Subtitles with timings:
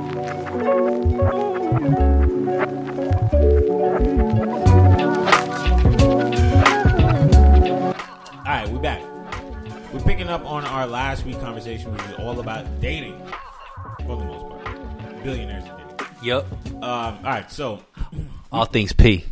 [0.00, 0.06] All
[8.46, 9.02] right, we're back.
[9.92, 13.22] We're picking up on our last week conversation, which was all about dating,
[14.06, 15.22] for the most part.
[15.22, 16.16] Billionaires and dating.
[16.22, 16.46] Yep.
[16.66, 17.84] Um, all right, so
[18.50, 19.26] All things P.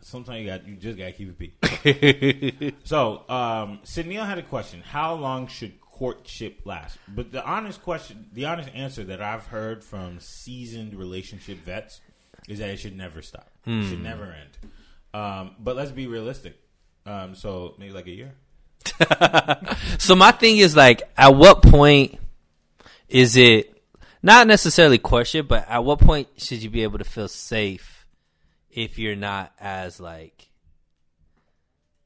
[0.00, 2.72] sometimes you got you just gotta keep it P.
[2.84, 6.96] so, um, Sidney had a question: How long should courtship last?
[7.06, 12.00] But the honest question, the honest answer that I've heard from seasoned relationship vets
[12.48, 13.50] is that it should never stop.
[13.66, 14.72] It should never end.
[15.12, 16.58] Um, but let's be realistic.
[17.04, 18.32] Um, so maybe like a year.
[19.98, 22.18] So my thing is like, at what point
[23.08, 23.76] is it
[24.22, 28.06] not necessarily courtship, but at what point should you be able to feel safe
[28.70, 30.49] if you're not as like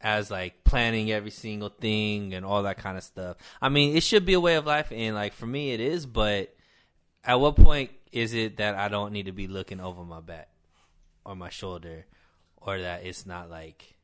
[0.05, 3.39] as like planning every single thing and all that kind of stuff.
[3.61, 6.05] I mean, it should be a way of life and like for me it is,
[6.05, 6.55] but
[7.25, 10.51] at what point is it that I don't need to be looking over my back
[11.25, 12.05] or my shoulder
[12.59, 13.97] or that it's not like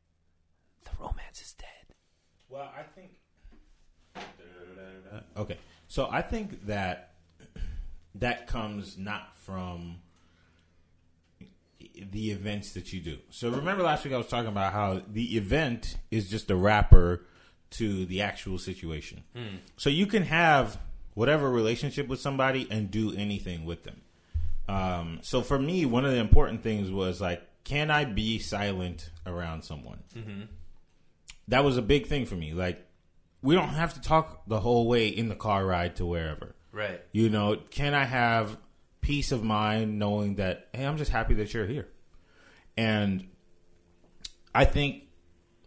[0.85, 1.95] the romance is dead?
[2.49, 3.11] Well, I think.
[5.37, 5.57] Okay,
[5.87, 7.13] so I think that
[8.15, 9.99] that comes not from
[12.11, 13.17] the events that you do.
[13.29, 17.25] So remember last week I was talking about how the event is just a wrapper
[17.71, 19.23] to the actual situation.
[19.77, 20.77] So you can have
[21.13, 24.01] whatever relationship with somebody and do anything with them.
[24.67, 29.09] Um, so for me, one of the important things was like, can I be silent
[29.25, 30.03] around someone?
[31.47, 32.53] that was a big thing for me.
[32.53, 32.85] Like,
[33.41, 36.55] we don't have to talk the whole way in the car ride to wherever.
[36.71, 37.01] Right.
[37.11, 38.57] You know, can I have
[39.01, 41.87] peace of mind knowing that, hey, I'm just happy that you're here?
[42.77, 43.27] And
[44.53, 45.03] I think,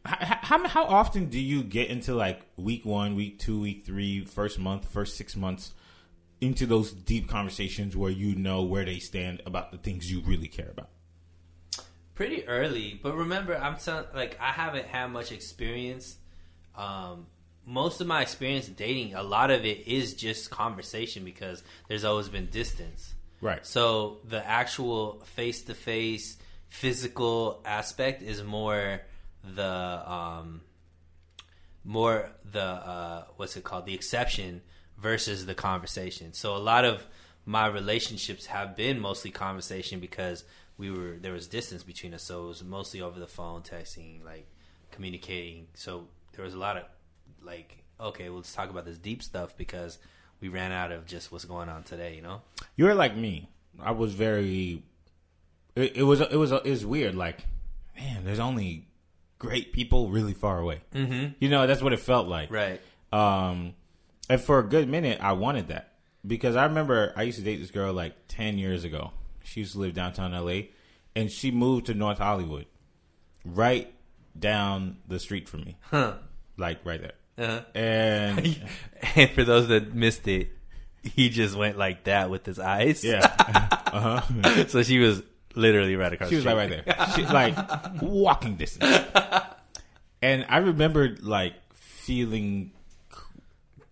[0.05, 4.59] how, how, often do you get into like week one, week two, week three, first
[4.59, 5.73] month, first six months
[6.41, 10.49] into those deep conversations where you know where they stand about the things you really
[10.49, 10.91] care about?
[12.15, 16.17] pretty early but remember i'm telling like i haven't had much experience
[16.77, 17.27] um
[17.67, 22.29] most of my experience dating a lot of it is just conversation because there's always
[22.29, 23.14] been distance
[23.45, 23.67] Right.
[23.67, 26.39] so the actual face-to-face
[26.71, 29.03] physical aspect is more
[29.45, 30.63] the um
[31.85, 33.87] more the uh what's it called?
[33.87, 34.63] The exception
[34.99, 36.33] versus the conversation.
[36.33, 37.07] So a lot of
[37.45, 40.45] my relationships have been mostly conversation because
[40.79, 42.23] we were there was distance between us.
[42.23, 44.49] So it was mostly over the phone texting like
[44.91, 45.67] communicating.
[45.75, 46.85] So there was a lot of
[47.43, 49.99] like okay well, let's talk about this deep stuff because
[50.45, 52.43] we ran out of just what's going on today you know
[52.77, 53.49] You're like me.
[53.81, 54.83] I was very.
[55.75, 57.15] It, it was it was it was weird.
[57.15, 57.47] Like,
[57.97, 58.87] man, there's only
[59.39, 60.83] great people really far away.
[60.95, 61.33] Mm-hmm.
[61.41, 62.51] You know, that's what it felt like.
[62.51, 62.81] right
[63.13, 63.75] Um,
[64.29, 65.95] and for a good minute, I wanted that
[66.27, 69.13] because I remember I used to date this girl like ten years ago.
[69.43, 70.69] She used to live downtown LA,
[71.17, 72.67] and she moved to North Hollywood,
[73.45, 73.93] right
[74.39, 76.15] down the street from me, huh
[76.57, 77.15] like right there.
[77.37, 77.61] Uh-huh.
[77.75, 78.59] And
[79.17, 80.51] and for those that missed it
[81.03, 83.35] he just went like that with his eyes yeah,
[83.93, 84.67] uh huh.
[84.69, 85.23] so she was
[85.55, 87.09] literally right across She was like right there.
[87.15, 87.57] She like
[88.03, 89.07] walking distance.
[90.23, 92.73] And I remembered like feeling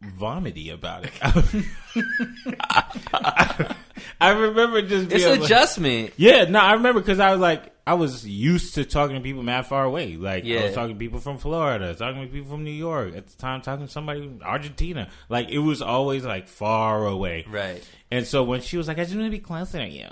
[0.02, 1.12] vomity about it.
[4.20, 7.72] I remember just being it's like- adjustment yeah, no, I remember because I was like,
[7.86, 10.16] I was used to talking to people mad far away.
[10.16, 10.64] Like, I Yeah.
[10.66, 13.16] was talking to people from Florida, talking to people from New York.
[13.16, 15.08] At the time, talking to somebody from Argentina.
[15.28, 17.44] Like, it was always like far away.
[17.48, 20.08] right And so when she was like, I just want to be closer to you,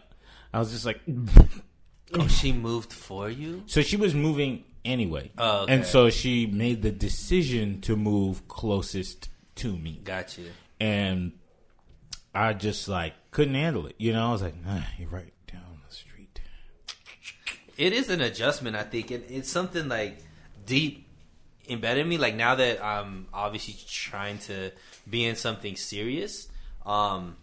[0.53, 1.01] I was just like,
[2.15, 5.31] oh she moved for you So she was moving anyway.
[5.39, 5.75] Oh, okay.
[5.75, 9.29] And so she made the decision to move closest
[9.61, 10.01] to me.
[10.05, 10.47] got you
[10.81, 11.33] And
[12.35, 13.95] I just like couldn't handle it.
[13.99, 16.41] You know, I was like, nah, you're right down the street.
[17.77, 20.19] it is an adjustment i think it, it's something like
[20.67, 21.09] deep
[21.69, 24.71] embedded in me like now that i'm obviously trying to
[25.09, 26.49] be in something serious
[26.85, 27.37] um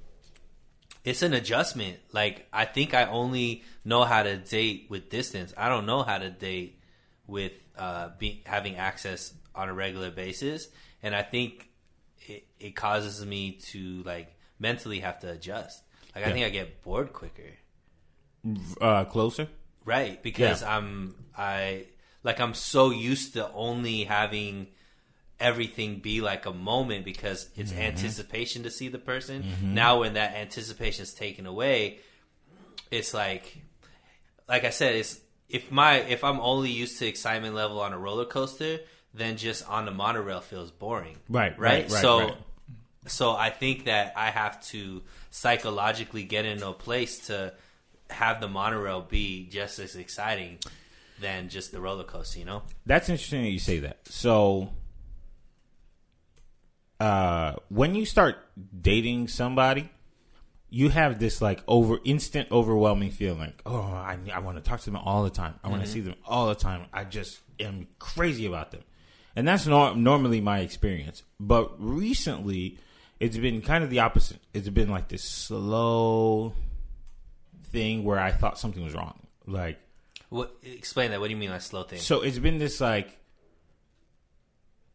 [1.04, 5.70] it's an adjustment like i think i only know how to date with distance i
[5.70, 6.80] don't know how to date
[7.26, 10.68] with uh be, having access on a regular basis
[11.02, 11.70] and i think
[12.30, 15.84] it, it causes me to like mentally have to adjust
[16.16, 16.34] Like I Yeah.
[16.34, 17.52] think I get bored quicker.
[18.80, 19.48] Uh, closer.
[19.86, 20.76] Right, because Yeah.
[20.78, 21.86] I'm I
[22.24, 24.68] like I'm so used to only having
[25.40, 27.82] everything be like a moment because it's Mm-hmm.
[27.82, 29.44] anticipation to see the person.
[29.62, 32.00] Now when that anticipation is taken away,
[32.92, 33.62] it's like
[34.48, 35.20] like I said, it's
[35.50, 38.80] if my if I'm only used to excitement level on a roller coaster,
[39.14, 41.18] then just on the monorail feels boring.
[41.30, 41.90] Right, Right.
[41.90, 42.38] right, so right.
[43.08, 45.02] so I think that I have to
[45.32, 47.54] psychologically get in a place to
[48.10, 50.60] have the monorail be just as exciting
[51.20, 52.64] than just the roller coaster, you know?
[52.86, 54.00] That's interesting that you say that.
[54.08, 54.72] So,
[57.00, 58.38] uh, when you start
[58.82, 59.90] dating somebody,
[60.70, 63.40] you have this like over instant overwhelming feeling.
[63.40, 65.56] Like, oh, I I want to talk to them all the time.
[65.64, 66.86] I want to see them all the time.
[66.92, 68.82] I just am crazy about them,
[69.38, 71.22] and that's nor- normally my experience.
[71.40, 72.80] But recently,
[73.20, 74.40] it's been kind of the opposite.
[74.52, 76.54] It's been like this slow
[77.68, 79.28] thing where I thought something was wrong.
[79.46, 79.80] Like,
[80.30, 81.20] What explain that?
[81.20, 82.00] What do you mean by slow thing?
[82.00, 83.16] so it's been this like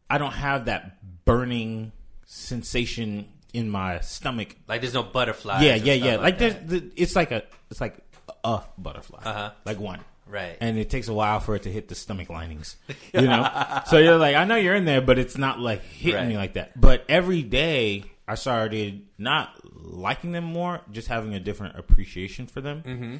[0.09, 1.93] I don't have that burning
[2.25, 4.55] sensation in my stomach.
[4.67, 5.63] like there's no butterflies.
[5.63, 6.15] yeah, yeah, yeah.
[6.17, 7.95] Like there's the, it's like a it's like
[8.43, 9.21] a butterfly.
[9.23, 9.51] Uh-huh.
[9.65, 10.01] Like one.
[10.27, 10.57] Right.
[10.59, 12.77] And it takes a while for it to hit the stomach linings.
[13.13, 13.47] You know?
[13.87, 16.53] so you're like, I know you're in there, but it's not like hitting me like
[16.53, 16.79] that.
[16.79, 22.61] But every day I started not liking them more, just having a different appreciation for
[22.61, 22.83] them.
[22.83, 23.15] Mm-hmm.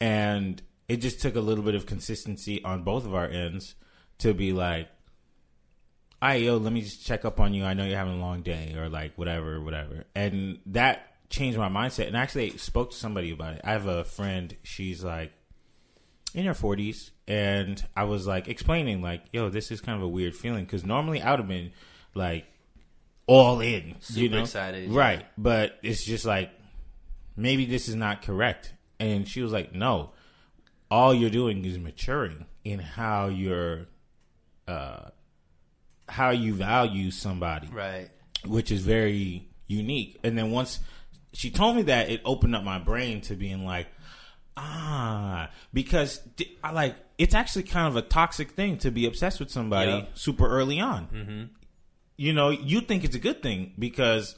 [0.00, 3.74] And it just took a little bit of consistency on both of our ends
[4.18, 4.88] to be like,
[6.20, 7.64] all right, yo, let me just check up on you.
[7.64, 10.04] I know you're having a long day or like whatever, whatever.
[10.14, 12.06] And that changed my mindset.
[12.06, 13.62] And I actually spoke to somebody about it.
[13.64, 15.32] I have a friend, she's like
[16.34, 17.10] in her 40s.
[17.26, 20.66] And I was like explaining, like, yo, this is kind of a weird feeling.
[20.66, 21.72] Cause normally I would have been
[22.14, 22.46] like
[23.26, 24.42] all in, you Super know?
[24.42, 24.90] excited.
[24.90, 25.24] Right.
[25.38, 26.50] But it's just like,
[27.36, 28.72] maybe this is not correct.
[28.98, 30.10] And she was like, no,
[30.90, 33.86] all you're doing is maturing in how you're,
[34.68, 35.10] uh,
[36.08, 38.10] how you value somebody, right.
[38.44, 40.18] which is very unique.
[40.22, 40.78] And then once
[41.32, 43.86] she told me that, it opened up my brain to being like,
[44.56, 46.20] ah, because
[46.62, 50.04] I like it's actually kind of a toxic thing to be obsessed with somebody Yeah.
[50.14, 51.06] super early on.
[51.08, 51.42] Mm-hmm.
[52.16, 54.36] You know, you think it's a good thing because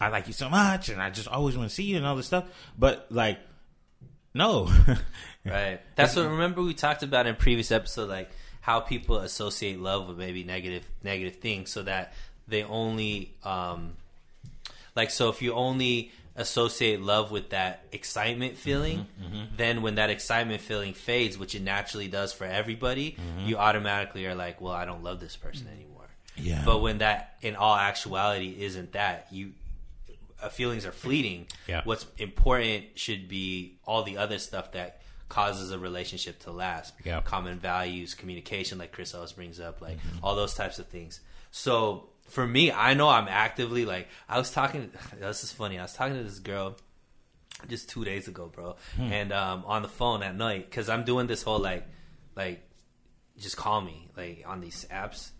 [0.00, 2.16] I like you so much and I just always want to see you and all
[2.16, 2.44] this stuff,
[2.78, 3.38] but like,
[4.34, 4.68] no.
[5.44, 5.80] Right.
[5.96, 10.16] That's what remember we talked about in previous episode, like how people associate love with
[10.16, 12.12] maybe negative negative things, so that
[12.46, 13.94] they only um
[14.94, 19.56] like so if you only associate love with that excitement mm-hmm, feeling, mm-hmm.
[19.56, 23.48] then when that excitement feeling fades, which it naturally does for everybody, mm-hmm.
[23.48, 26.08] you automatically are like, well, I don't love this person anymore.
[26.36, 26.62] Yeah.
[26.64, 29.52] But when that in all actuality isn't that, you
[30.42, 31.46] uh, feelings are fleeting.
[31.68, 31.82] Yeah.
[31.84, 36.94] What's important should be all the other stuff that causes a relationship to last.
[37.04, 37.20] Yeah.
[37.20, 41.20] Common values, communication, like Chris always brings up, like all those types of things.
[41.50, 44.90] So for me, I know I'm actively like I was talking.
[45.20, 45.78] This is funny.
[45.78, 46.76] I was talking to this girl
[47.68, 51.26] just two days ago, bro, and um, on the phone at night because I'm doing
[51.26, 51.86] this whole like,
[52.34, 52.62] like,
[53.38, 55.30] just call me like on these apps.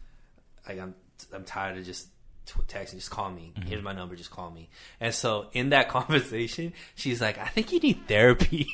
[0.69, 0.95] Like I'm
[1.35, 2.09] I'm tired of just
[2.47, 2.97] texting.
[2.97, 3.55] Just call me.
[3.65, 4.15] Here's my number.
[4.15, 4.69] Just call me.
[5.01, 8.69] And so in that conversation, she's like, "I think you need therapy."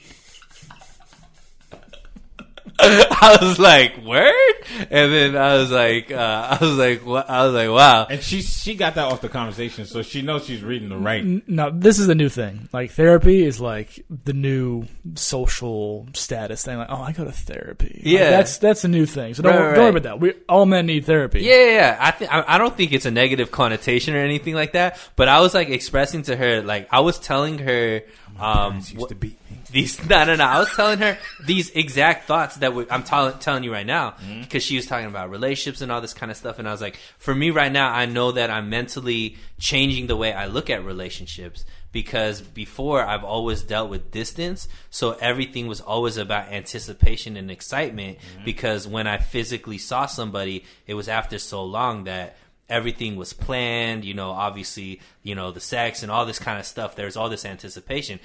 [3.23, 4.55] I was like, "Word,"
[4.91, 7.29] and then I was like, uh, "I was like, what?
[7.29, 10.45] I was like, wow." and she she got that off the conversation, so she knows
[10.47, 11.25] she's reading the right.
[11.49, 12.69] No, this is a new thing.
[12.73, 14.85] Like therapy is like the new
[15.15, 16.79] social status thing.
[16.79, 17.95] Like, oh, I go to therapy.
[17.97, 18.31] Like, Yeah.
[18.31, 19.35] that's that's a new thing.
[19.35, 20.21] So don't, Right, don't worry about that.
[20.21, 21.41] We all men need therapy.
[21.43, 21.97] Yeah, yeah, yeah.
[22.01, 24.99] I think I I don't think it's a negative connotation or anything like that.
[25.17, 28.03] But I was like expressing to her, like I was telling her,
[28.39, 29.59] um, used what- to beat me.
[29.73, 30.45] these no, no, no.
[30.45, 34.11] I was telling her these exact thoughts that we, I'm tell- telling you right now
[34.11, 34.43] mm-hmm.
[34.43, 36.81] because she was talking about relationships and all this kind of stuff, and I was
[36.81, 40.71] like, for me right now, I know that I'm mentally changing the way I look
[40.71, 47.37] at relationships because before I've always dealt with distance, so everything was always about anticipation
[47.37, 48.45] and excitement mm-hmm.
[48.45, 52.37] because when I physically saw somebody, it was after so long that
[52.71, 56.67] everything was planned you know obviously you know the sex and all this kind of
[56.67, 58.21] stuff there's all this anticipation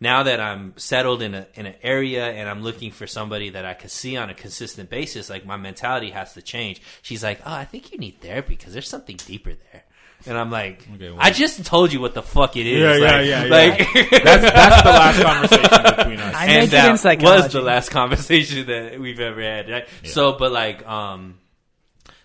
[0.00, 3.64] now that i'm settled in a in an area and i'm looking for somebody that
[3.66, 7.40] i could see on a consistent basis like my mentality has to change she's like
[7.44, 9.82] oh i think you need therapy because there's something deeper there
[10.26, 12.94] and i'm like Okay, well- i just told you what the fuck it is Yeah,
[12.96, 13.50] yeah, like, yeah, yeah.
[13.50, 16.34] like That's that's the last conversation between us.
[16.42, 17.42] I and majored that in psychology.
[17.44, 19.88] was the last conversation that we've ever had, right?
[20.04, 21.38] So, but like, um,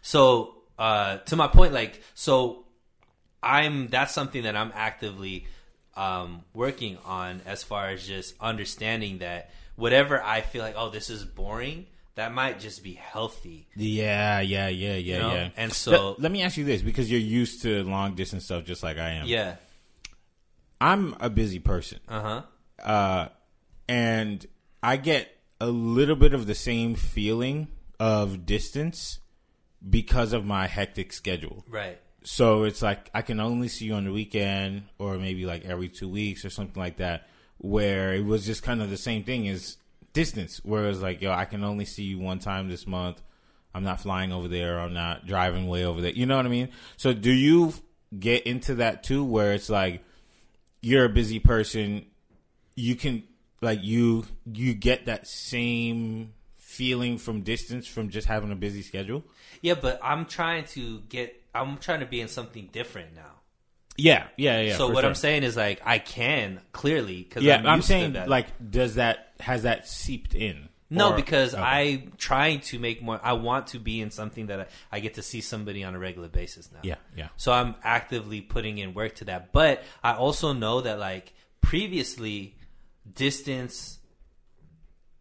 [0.01, 2.65] so uh, to my point, like, so
[3.41, 5.47] I'm that's something that I'm actively
[5.95, 11.09] um, working on as far as just understanding that whatever I feel like, oh, this
[11.09, 13.67] is boring, that might just be healthy.
[13.75, 15.33] Yeah, yeah, yeah, yeah, You know?
[15.33, 15.49] yeah.
[15.57, 18.63] And so- let, let me ask you this because you're used to long distance stuff
[18.65, 19.27] just like I am.
[19.27, 19.55] Yeah.
[20.79, 21.99] I'm a busy person.
[22.07, 22.41] Uh huh.
[22.83, 23.29] uh,
[23.89, 24.45] and
[24.83, 25.29] I get
[25.59, 27.67] a little bit of the same feeling
[27.99, 29.19] of distance
[29.87, 31.65] because of my hectic schedule.
[31.69, 31.99] Right.
[32.23, 35.87] So it's like I can only see you on the weekend or maybe like every
[35.87, 39.47] two weeks or something like that, where it was just kind of the same thing
[39.47, 39.77] as
[40.13, 43.21] distance, where it's like, yo, I can only see you one time this month.
[43.73, 44.79] I'm not flying over there.
[44.79, 46.11] I'm not driving way over there.
[46.11, 46.69] You know what I mean?
[46.97, 47.73] So do you
[48.17, 50.03] get into that too, where it's like
[50.81, 52.05] you're a busy person,
[52.75, 53.23] you can
[53.61, 59.23] like you you get that same feeling from distance from just having a busy schedule?
[59.61, 61.41] Yeah, but I'm trying to get.
[61.53, 63.37] I'm trying to be in something different now.
[63.97, 64.77] Yeah, yeah, yeah.
[64.77, 65.09] so what sure.
[65.09, 68.29] I'm saying is like I can clearly because Yeah, I'm, I'm, saying that.
[68.29, 70.69] like, does that has that seeped in?
[70.89, 71.63] No, Or- because okay.
[71.63, 73.19] I'm trying to make more.
[73.21, 75.99] I want to be in something that I, I get to see somebody on a
[75.99, 76.79] regular basis now.
[76.83, 77.29] Yeah, yeah.
[77.37, 79.51] So I'm actively putting in work to that.
[79.51, 82.55] But I also know that like previously,
[83.11, 83.96] distance,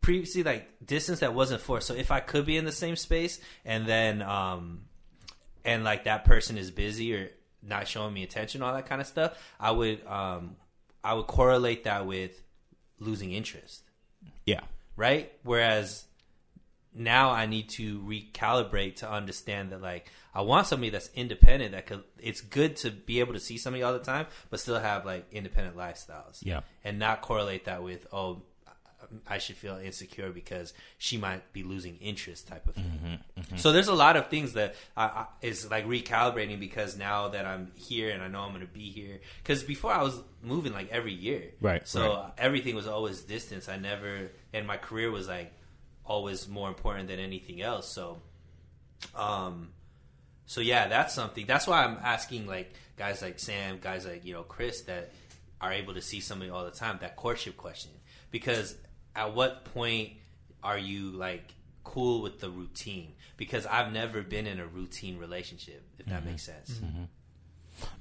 [0.07, 1.89] previously like distance that wasn't forced.
[1.89, 4.83] So if I could be in the same space and then, um,
[5.65, 7.31] and like that person is busy or
[7.63, 10.57] not showing me attention, all that kind of stuff, I would, um,
[11.03, 12.41] I would correlate that with
[13.01, 13.83] losing interest
[14.47, 14.61] yeah,
[14.97, 15.33] right?
[15.43, 16.05] Whereas
[16.95, 21.87] now I need to recalibrate to understand that like I want somebody that's independent that
[21.87, 25.05] could it's good to be able to see somebody all the time but still have
[25.05, 26.39] like independent lifestyles.
[26.43, 26.61] Yeah.
[26.85, 28.43] And not correlate that with oh
[29.27, 33.19] I should feel insecure because she might be losing interest type of thing.
[33.57, 37.45] So there's a lot of things that I, I, is like recalibrating because now that
[37.45, 39.21] I'm here and I know I'm going to be here.
[39.43, 42.33] Because before I was moving like every year, Right, So right.
[42.39, 43.69] everything was always distance.
[43.69, 45.53] I never, and my career was like
[46.05, 47.89] always more important than anything else.
[47.89, 48.21] So,
[49.15, 49.69] um,
[50.47, 51.47] so yeah, that's something.
[51.47, 55.13] That's why I'm asking like guys like Sam, guys like you know Chris that
[55.61, 56.99] are able to see somebody all the time.
[57.01, 57.91] That courtship question,
[58.31, 58.77] because
[59.17, 60.13] at what point
[60.63, 61.55] are you like
[61.85, 63.13] cool with the routine?
[63.37, 66.81] Because I've never been in a routine relationship, if that makes sense.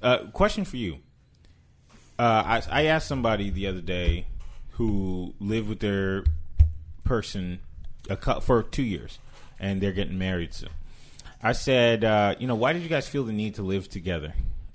[0.01, 0.99] Uh, question for you.
[2.17, 4.27] Uh, I, I asked somebody the other day
[4.71, 6.23] who lived with their
[7.03, 7.59] person
[8.09, 9.19] a cou- for two years,
[9.59, 10.69] and they're getting married soon.
[11.43, 14.33] I said, uh, you know, why did you guys feel the need to live together,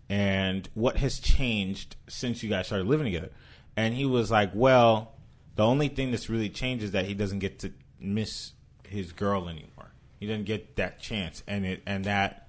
[0.08, 3.30] and what has changed since you guys started living together?
[3.76, 5.12] And he was like, well,
[5.56, 8.52] the only thing that's really changed is that he doesn't get to miss
[8.88, 9.92] his girl anymore.
[10.18, 12.48] He doesn't get that chance, and it and that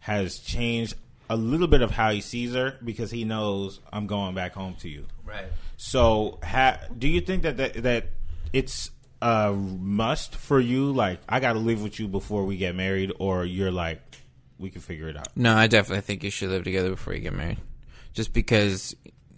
[0.00, 0.94] has changed
[1.28, 4.76] a little bit of how he sees her because he knows I'm going back home
[4.80, 5.06] to you.
[5.24, 5.46] Right.
[5.76, 8.06] So, ha- do you think that, that that
[8.52, 10.92] it's a must for you?
[10.92, 14.00] Like, I got to live with you before we get married, or you're like,
[14.58, 15.28] we can figure it out.
[15.36, 17.58] No, I definitely think you should live together before you get married.
[18.12, 18.94] Just because,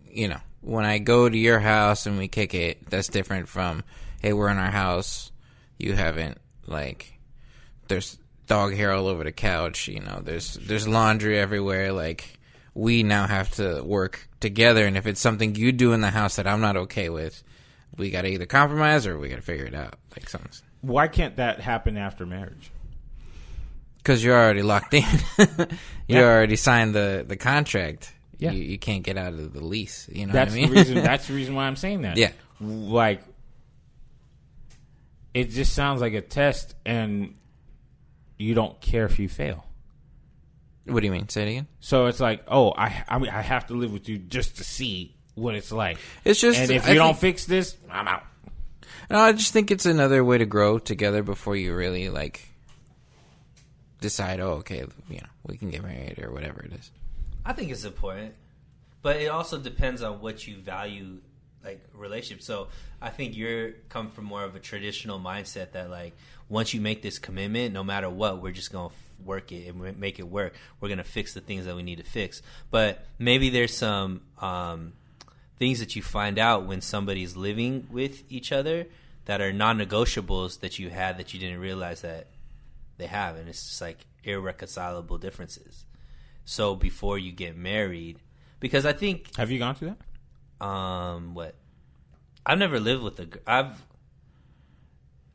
[0.06, 3.84] you know, when I go to your house and we kick it, that's different from,
[4.20, 5.30] hey, we're in our house,
[5.78, 7.18] you haven't, like,
[7.88, 12.38] there's dog hair all over the couch, you know, there's there's laundry everywhere, like
[12.74, 16.36] we now have to work together and if it's something you do in the house
[16.36, 17.42] that I'm not okay with,
[17.96, 19.94] we got to either compromise or we got to figure it out.
[20.16, 20.50] Like something
[20.80, 22.70] Why can't that happen after marriage?
[23.98, 25.04] Because you're already locked in.
[25.38, 25.66] you
[26.06, 26.22] Yeah.
[26.22, 28.12] already signed the, the contract.
[28.38, 28.52] Yeah.
[28.52, 30.09] You, you can't get out of the lease.
[30.12, 30.71] You know That's what I mean?
[30.71, 30.95] the reason.
[31.02, 32.16] That's the reason why I'm saying that.
[32.16, 32.30] Yeah.
[32.61, 33.23] like
[35.35, 37.35] it just sounds like a test, and
[38.38, 39.64] you don't care if you fail.
[40.85, 41.28] what do you mean?
[41.28, 41.66] Say it again.
[41.80, 44.64] So it's like, oh, I I, mean, I have to live with you just to
[44.64, 45.99] see what it's like.
[46.25, 46.59] It's just.
[46.59, 48.25] and if I you don't fix this, I'm out.
[49.11, 52.47] No, I just think it's another way to grow together before you really, like,
[54.00, 56.90] decide, oh, okay, you know, we can get married or whatever it is.
[57.48, 58.34] I think it's important,
[59.00, 61.22] but it also depends on what you value,
[61.64, 62.42] like relationship.
[62.42, 62.68] So
[63.00, 66.14] I think you're come from more of a traditional mindset that like
[66.50, 68.92] once you make this commitment, no matter what, we're just gonna
[69.24, 70.56] work it and make it work.
[70.78, 72.42] We're gonna fix the things that we need to fix.
[72.70, 74.92] But maybe there's some um,
[75.58, 78.88] things that you find out when somebody's living with each other
[79.24, 82.26] that are non-negotiables that you had that you didn't realize that
[82.98, 85.86] they have, and it's just like irreconcilable differences.
[86.48, 88.20] So before you get married,
[88.58, 90.66] because I think Have you gone through that?
[90.66, 91.54] um what
[92.46, 93.80] I've never lived with a I've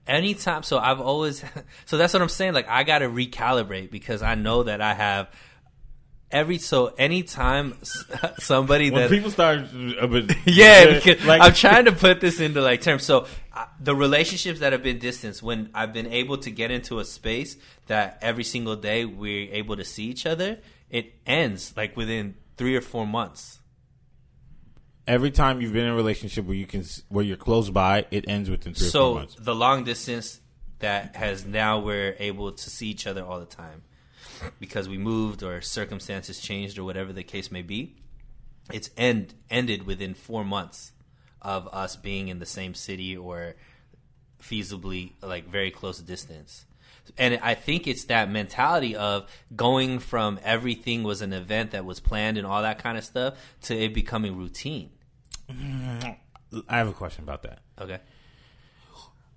[0.07, 1.45] anytime so I've always
[1.85, 4.95] so that's what I'm saying like I got to recalibrate because I know that I
[4.95, 5.29] have
[6.31, 7.77] every so anytime
[8.39, 9.59] somebody When that people start,
[9.99, 13.03] uh, but- yeah, because like I'm trying to put this into like terms.
[13.03, 16.97] So uh, the relationships that have been distance, when I've been able to get into
[16.99, 17.55] a space
[17.85, 20.57] that every single day we're able to see each other,
[20.93, 23.59] it ends like within three or four months.
[25.05, 28.23] every time you've been in a relationship where you can where you're close by, it
[28.29, 30.39] ends within three or four So the long distance
[30.79, 33.83] that has now we're able to see each other all the time
[34.59, 37.95] because we moved or circumstances changed or whatever the case may be.
[38.71, 40.93] It's end ended within four months
[41.41, 43.55] of us being in the same city or
[44.41, 46.65] feasibly like very close distance.
[47.17, 51.99] And I think it's that mentality of going from everything was an event that was
[51.99, 54.89] planned and all that kind of stuff to it becoming routine.
[55.49, 56.17] Mm,
[56.67, 57.59] I have a question about that.
[57.79, 57.99] Okay.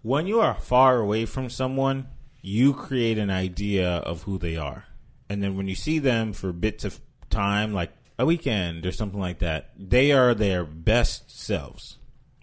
[0.03, 2.09] When you are far away from someone,
[2.41, 4.85] you create an idea of who they are.
[5.29, 9.19] And then when you see them for bits of time, like a weekend or something
[9.19, 11.99] like that, they are their best selves.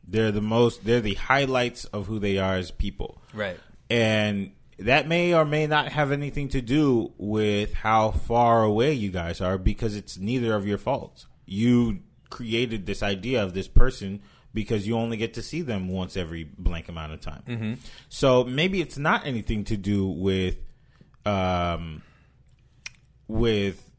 [0.06, 3.22] They're the most, they're the highlights of who they are as people.
[3.34, 3.58] Right.
[3.90, 9.10] And that may or may not have anything to do with how far away you
[9.12, 11.26] guys are because it's neither of your faults.
[11.46, 12.00] You
[12.30, 14.22] created this idea of this person
[14.54, 17.44] because you only get to see them once every blank amount of time.
[18.10, 20.58] So maybe it's not anything to do with
[21.26, 22.02] um
[23.28, 23.90] with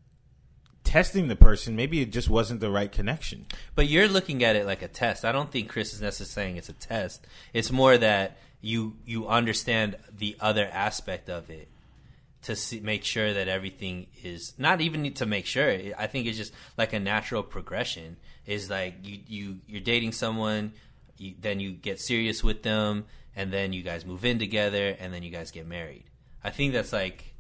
[0.85, 1.75] testing the person.
[1.75, 3.47] Maybe it just wasn't the right connection.
[3.75, 5.25] But you're looking at it like a test.
[5.25, 7.27] I don't think Chris is necessarily saying it's a test.
[7.53, 11.69] It's more that you you understand the other aspect of it
[12.43, 15.79] to see, make sure that everything is not even to make sure.
[15.99, 18.17] I think it's just like a natural progression.
[18.47, 20.73] Is like you you you're dating someone,
[21.19, 23.05] you, then you get serious with them,
[23.37, 26.05] and then you guys move in together, and then you guys get married.
[26.43, 27.35] I think that's like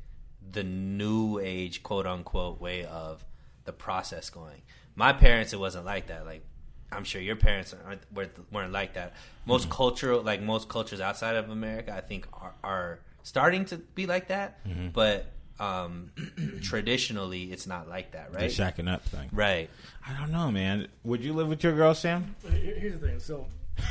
[0.50, 3.24] the new age quote unquote way of
[3.64, 4.62] the process going.
[4.94, 6.26] My parents, it wasn't like that.
[6.26, 6.44] Like
[6.94, 9.14] I'm sure your parents aren't, weren't, weren't like that.
[9.46, 14.06] Most cultural, like most cultures outside of America, I think are, are starting to be
[14.06, 14.58] like that.
[14.92, 15.26] But
[15.60, 16.10] um,
[16.62, 18.50] traditionally, it's not like that, The right?
[18.50, 19.28] shacking up thing.
[19.32, 19.68] Right.
[20.06, 20.88] I don't know, man.
[21.04, 22.34] Would you live with your girl, Sam?
[22.50, 23.18] Here's the thing.
[23.20, 23.46] So,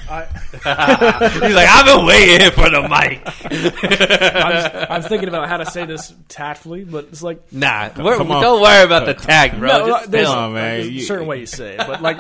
[0.10, 3.22] I He's like, I've been waiting for the mic.
[4.36, 8.32] I'm, I'm thinking about how to say this tactfully, but it's like nah, we're, come
[8.32, 8.42] on.
[8.42, 9.68] don't worry about the tag, bro.
[9.80, 10.40] No, Just there's, spill.
[10.40, 10.76] on, man.
[10.78, 12.18] there's a You- certain way you say it, but like,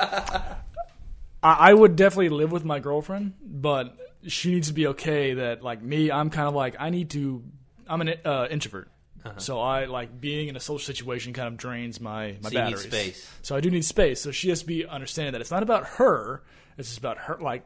[1.43, 5.61] I, I would definitely live with my girlfriend, but she needs to be okay that
[5.63, 7.43] like me, I'm kind of like I need to.
[7.87, 8.89] I'm an uh, introvert,
[9.25, 9.37] Uh-huh.
[9.39, 12.83] so I like being in a social situation kind of drains my my So batteries.
[12.83, 13.29] space.
[13.41, 14.21] So I do need space.
[14.21, 16.43] So she has to be understanding that it's not about her.
[16.77, 17.63] It's just about her, like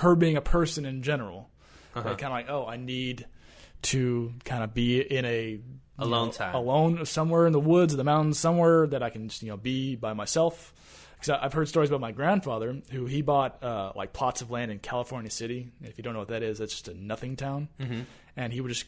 [0.00, 1.50] her being a person in general.
[1.94, 2.08] Uh-huh.
[2.08, 3.26] Like, kind of like, oh, I need
[3.82, 5.58] to kind of be in a
[5.98, 6.54] Alone know, time.
[6.54, 9.56] alone somewhere in the woods or the mountains somewhere that I can just, you know
[9.58, 10.72] be by myself.
[11.22, 14.72] Because I've heard stories about my grandfather who he bought uh, like plots of land
[14.72, 15.70] in California City.
[15.80, 17.68] If you don't know what that is, that's just a nothing town.
[17.78, 18.00] Mm-hmm.
[18.36, 18.86] And he would just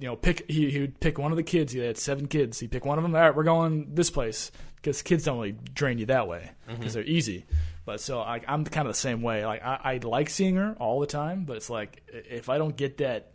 [0.00, 1.72] you know pick he, he would pick one of the kids.
[1.72, 2.58] He had seven kids.
[2.58, 3.14] He pick one of them.
[3.14, 6.94] All right, we're going this place because kids don't really drain you that way because
[6.94, 7.44] they're easy.
[7.84, 9.44] But so I, I'm kind of the same way.
[9.44, 12.74] Like I, I like seeing her all the time, but it's like if I don't
[12.74, 13.32] get that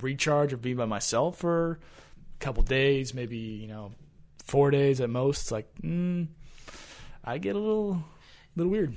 [0.00, 1.78] recharge of being by myself for
[2.34, 3.92] a couple days, maybe you know
[4.42, 6.28] four days at most, it's like mm,
[7.24, 8.02] I get a little
[8.56, 8.94] little weird.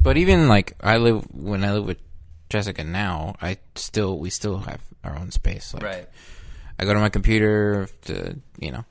[0.00, 1.98] But even like I live when I live with
[2.48, 5.74] Jessica now, I still we still have our own space.
[5.74, 6.08] Like, Right.
[6.78, 8.84] I go to my computer to you know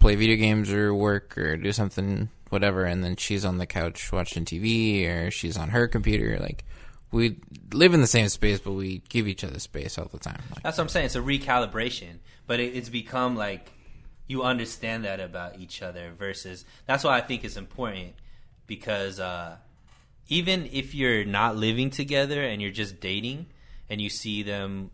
[0.00, 4.12] play video games or work or do something whatever, and then she's on the couch
[4.12, 6.38] watching TV or she's on her computer.
[6.38, 6.64] Like
[7.10, 7.36] we
[7.72, 10.42] live in the same space, but we give each other space all the time.
[10.50, 11.06] Like, That's what I'm saying.
[11.06, 13.70] It's a recalibration, but it, it's become like
[14.26, 16.12] you understand that about each other.
[16.18, 18.14] Versus that's why I think it's important
[18.66, 19.56] because uh,
[20.28, 23.46] even if you're not living together and you're just dating
[23.90, 24.90] and you see them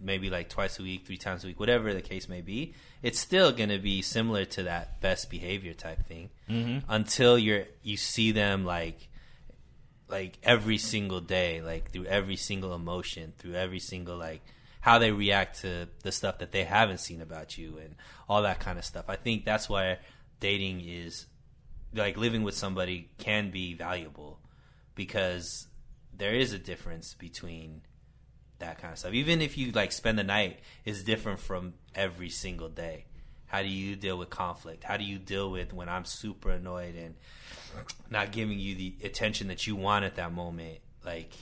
[0.00, 3.18] maybe like twice a week, three times a week, whatever the case may be, it's
[3.18, 6.28] still going to be similar to that best behavior type thing
[6.88, 9.08] until you're you see them like
[10.08, 14.42] like every single day, like through every single emotion, through every single like
[14.86, 17.96] how they react to the stuff that they haven't seen about you and
[18.28, 19.04] all that kind of stuff.
[19.08, 19.98] I think that's why
[20.38, 21.26] dating is
[21.92, 24.38] like living with somebody can be valuable
[24.94, 25.66] because
[26.16, 27.80] there is a difference between
[28.60, 29.12] that kind of stuff.
[29.12, 33.06] Even if you like spend the night is different from every single day.
[33.46, 34.84] How do you deal with conflict?
[34.84, 37.16] How do you deal with when I'm super annoyed and
[38.08, 40.78] not giving you the attention that you want at that moment?
[41.04, 41.32] Like,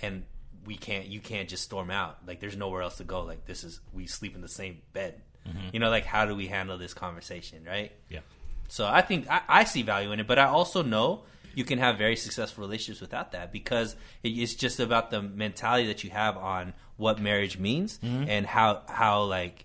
[0.00, 0.22] and
[0.68, 2.18] we can't, you can't just storm out.
[2.26, 3.22] Like, there's nowhere else to go.
[3.22, 5.22] Like, this is, we sleep in the same bed.
[5.48, 5.68] Mm-hmm.
[5.72, 7.92] You know, like how do we handle this conversation, right?
[8.08, 8.20] Yeah.
[8.68, 11.22] So I think I, I see value in it, but I also know
[11.54, 16.04] you can have very successful relationships without that because it's just about the mentality that
[16.04, 18.28] you have on what marriage means mm-hmm.
[18.28, 19.64] and how how like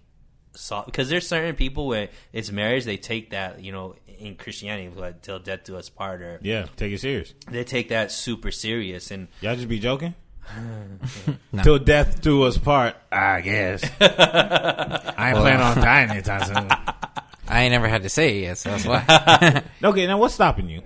[0.56, 4.90] so because there's certain people where it's marriage they take that you know in Christianity
[4.96, 7.34] like till death do us part or Yeah, take it serious.
[7.50, 10.16] they take that super serious and Y'all just be joking?
[11.64, 13.84] Till death do us part, I guess.
[14.02, 16.68] I ain't planning on dying anytime soon.
[17.48, 19.64] I ain't never had to say it yet, so that's why.
[19.84, 20.82] Okay, now what's stopping you?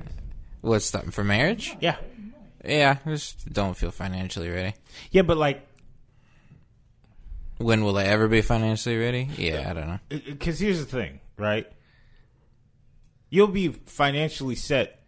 [0.61, 1.75] What's stopping for marriage?
[1.79, 1.95] Yeah.
[2.65, 4.73] Yeah, I just don't feel financially ready.
[5.11, 5.65] Yeah, but like,
[7.57, 9.29] When will I ever be financially ready?
[9.37, 9.99] Yeah, uh, I don't know.
[10.11, 11.71] Uh, because here's the thing, right?
[13.29, 14.99] You'll be financially set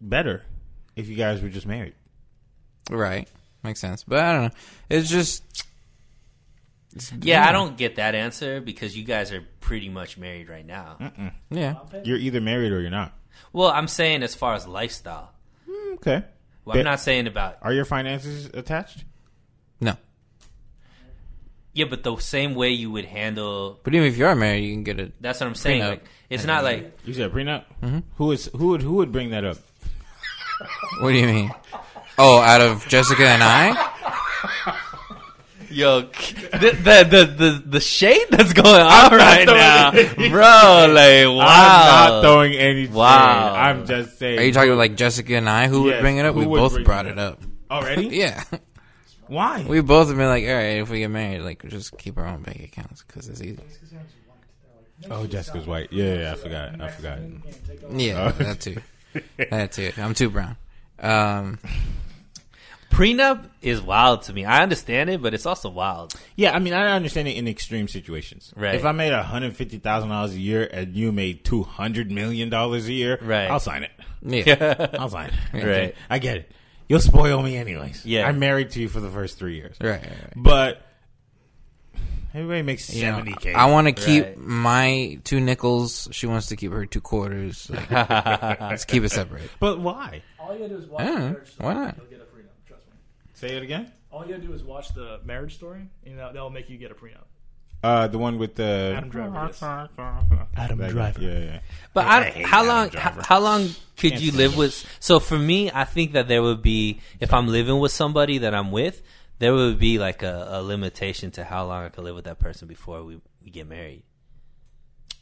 [0.00, 0.42] better
[0.96, 1.94] if you guys were just married.
[2.90, 3.28] Right,
[3.62, 4.04] makes sense.
[4.04, 4.50] But I don't know.
[4.90, 5.44] It's just
[7.22, 10.98] yeah I don't get that answer because you guys are pretty much married right now.
[11.50, 11.76] yeah.
[12.04, 13.16] You're either married or you're not.
[13.52, 15.32] Well, I'm saying as far as lifestyle.
[15.94, 16.22] Okay.
[16.64, 19.04] Well, I'm But not saying about Are your finances attached?
[19.80, 19.96] No,
[21.74, 23.80] yeah, but the same way you would handle.
[23.82, 25.14] but even if you are married, you can get it.
[25.20, 25.80] That's what I'm saying.
[25.82, 25.88] Prenup.
[25.88, 27.64] Like, it's not like You said prenup.
[27.82, 27.98] Mm-hmm.
[28.16, 29.56] Who is who would who would bring that up?
[31.00, 31.50] What do you mean?
[32.18, 33.88] Oh, out of Jessica and I?
[35.70, 36.08] Yo, the
[36.82, 40.92] the the the, the shade that's going on right now, bro.
[40.92, 41.46] Like, wow.
[41.46, 42.84] I'm not throwing any.
[42.84, 42.94] shade.
[42.94, 43.54] Wow.
[43.54, 44.38] I'm just saying.
[44.38, 45.68] Are you talking about like Jessica and I?
[45.68, 46.34] Who would bring it up?
[46.34, 47.40] who We both brought it it up.
[47.70, 48.08] already?
[48.18, 48.44] Yeah,
[49.28, 49.64] Why?
[49.66, 52.26] we both have been like, all right, if we get married, like just keep our
[52.26, 53.58] own bank accounts because it's easy.
[55.10, 55.90] oh, Jessica's white.
[55.90, 56.80] Yeah, yeah, I forgot.
[56.82, 57.18] I forgot.
[57.92, 58.76] Yeah, that too.
[59.50, 59.90] That too.
[59.96, 60.56] I'm too brown.
[60.98, 61.58] Um,
[62.92, 64.44] Prenup is wild to me.
[64.44, 66.14] I understand it, but it's also wild.
[66.36, 68.52] Yeah, I mean, I understand it in extreme situations.
[68.54, 68.74] Right.
[68.74, 72.50] If I made hundred fifty thousand dollars a year and you made two hundred million
[72.50, 73.50] dollars a year, Right.
[73.50, 73.90] I'll sign it.
[74.22, 75.64] yeah, I'll sign it.
[75.64, 75.94] Right.
[76.10, 76.52] I get it.
[76.88, 78.04] You'll spoil me anyways.
[78.04, 78.28] Yeah.
[78.28, 79.76] I'm married to you for the first three years.
[79.80, 79.92] right.
[80.02, 80.32] right, right.
[80.36, 80.82] But
[82.34, 83.54] everybody makes You know, seventy k.
[83.54, 84.36] I want to keep Right.
[84.38, 86.08] my two nickels.
[86.12, 87.70] She wants to keep her two quarters.
[87.90, 89.50] Let's keep it separate.
[89.60, 90.22] But why?
[90.38, 91.66] All you gotta do is watch Yeah, the marriage story.
[91.74, 91.96] why not?
[91.96, 92.66] You'll get a prenup.
[92.66, 92.96] Trust me.
[93.42, 93.90] Say it again.
[94.12, 96.92] All you gotta do is watch the marriage story, and that, that'll make you get
[96.92, 97.24] a prenup.
[97.82, 99.60] Uh, the one with the Adam Driver, yes.
[100.56, 101.20] Adam Driver.
[101.20, 101.60] Yeah, yeah.
[101.92, 102.88] But I I, hate how Adam long?
[102.90, 103.22] How, Driver.
[103.26, 103.62] how long
[103.96, 104.86] could Can't you live with?
[105.00, 108.54] So for me, I think that there would be if I'm living with somebody that
[108.54, 109.02] I'm with,
[109.40, 112.38] there would be like a, a limitation to how long I could live with that
[112.38, 114.04] person before we, we get married.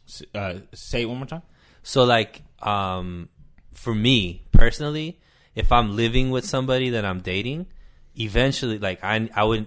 [0.06, 1.42] S- Uh, say it one more time.
[1.82, 3.30] So like, um,
[3.72, 5.18] for me personally,
[5.54, 7.64] if I'm living with somebody that I'm dating,
[8.18, 9.66] eventually, like I, I would,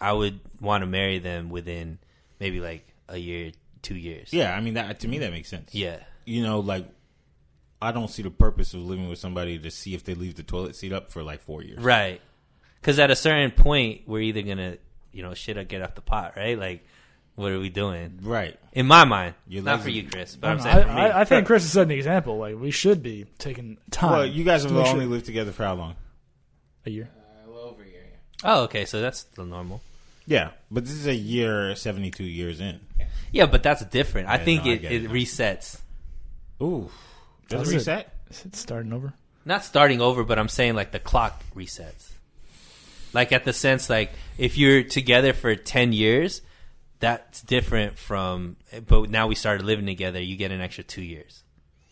[0.00, 1.98] I would want to marry them within
[2.40, 4.32] maybe like a year, two years.
[4.32, 5.74] Yeah, I mean that to me that makes sense.
[5.74, 5.98] Yeah.
[6.24, 6.86] you know, like
[7.80, 10.42] I don't see the purpose of living with somebody to see if they leave the
[10.42, 11.78] toilet seat up for like four years.
[11.80, 12.20] Right.
[12.80, 14.76] Because at a certain point, we're either gonna,
[15.12, 16.58] you know, shit or get off the pot, right?
[16.58, 16.84] Like,
[17.34, 18.18] what are we doing?
[18.22, 18.58] Right.
[18.72, 20.92] In my mind, Your not for are- you, Chris, but I, I'm don't saying for
[20.94, 21.00] me.
[21.00, 22.38] I, I, I think Chris has set an example.
[22.38, 24.10] Like we should be taking time.
[24.10, 25.94] Well, you guys have make only sure- lived together for how long?
[26.86, 27.08] a year.
[28.44, 29.80] Oh, okay, so that's the normal.
[30.26, 32.80] Yeah, but this is a year, seventy-two years in.
[33.32, 34.28] Yeah, but that's different.
[34.28, 35.10] I Yeah, think no, I it, get it it.
[35.10, 35.80] resets.
[36.62, 36.90] Ooh,
[37.48, 37.76] does Does it it?
[37.78, 38.14] reset?
[38.30, 39.14] Is it starting over?
[39.44, 42.10] Not starting over, but I'm saying like the clock resets.
[43.14, 46.42] Like at the sense, like if you're together for ten years,
[47.00, 48.56] that's different from.
[48.86, 51.42] But now we started living together, you get an extra two years.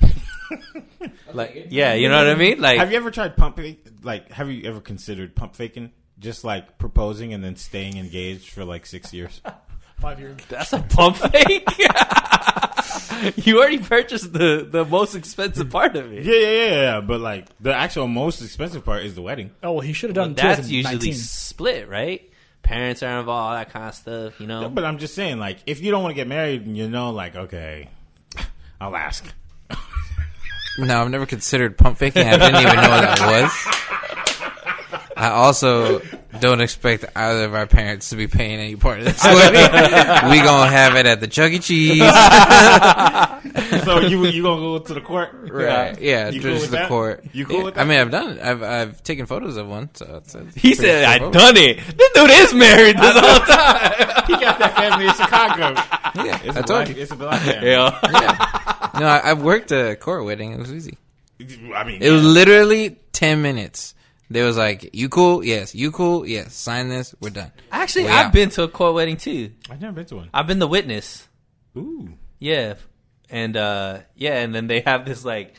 [1.32, 2.60] like, yeah, you know what I mean.
[2.60, 3.86] Like, Have you ever tried pump fake?
[4.02, 5.90] Like, have you ever considered pump faking?
[6.18, 9.40] Just like proposing and then staying engaged for like six years.
[10.00, 10.36] Five years.
[10.48, 11.66] That's a pump fake.
[13.46, 16.22] you already purchased the the most expensive part of it.
[16.22, 17.00] yeah, yeah, yeah, yeah.
[17.00, 19.52] But like the actual most expensive part is the wedding.
[19.62, 20.34] Oh well, he should have done.
[20.34, 20.92] But that's 2019.
[20.92, 22.30] usually split, right?
[22.62, 24.40] Parents are involved, all that kind of stuff.
[24.40, 24.68] You know.
[24.68, 27.34] But I'm just saying, like, if you don't want to get married, you know, like,
[27.36, 27.88] okay,
[28.80, 29.24] I'll ask.
[30.78, 32.26] No, I've never considered pump faking.
[32.26, 33.76] I didn't even know what that was.
[35.16, 36.00] I also
[36.40, 39.62] don't expect either of our parents to be paying any part of this wedding.
[40.30, 41.58] we gonna have it at the Chuck E.
[41.58, 42.00] Cheese,
[43.84, 45.30] so you you gonna go to the court?
[45.50, 45.98] right?
[46.00, 46.88] Yeah, You cool with the that?
[46.88, 47.24] court.
[47.32, 48.42] You cool Yeah, with I mean, I've done it.
[48.42, 49.88] I've I've taken photos of one.
[49.94, 51.32] So it's, it's He said, "I straightforward.
[51.38, 54.24] done it." This dude is married this whole time.
[54.26, 55.72] He got that family in Chicago.
[56.26, 57.02] Yeah, It's I a told black, you.
[57.02, 57.70] it's a black family.
[57.70, 58.90] Yeah.
[59.00, 60.52] No, I, I've worked a court wedding.
[60.52, 60.98] It was easy.
[61.74, 63.94] I mean, It was literally ten minutes.
[64.28, 65.44] They was like, "You cool?
[65.44, 65.74] Yes.
[65.74, 66.26] You cool?
[66.26, 66.54] Yes.
[66.54, 67.14] Sign this.
[67.20, 68.32] We're done." Actually, Way I've out.
[68.32, 69.52] been to a court wedding too.
[69.70, 70.30] I've never been to one.
[70.34, 71.26] I've been the witness.
[71.76, 72.14] Ooh.
[72.38, 72.74] Yeah,
[73.30, 75.54] and uh, yeah, and then they have this like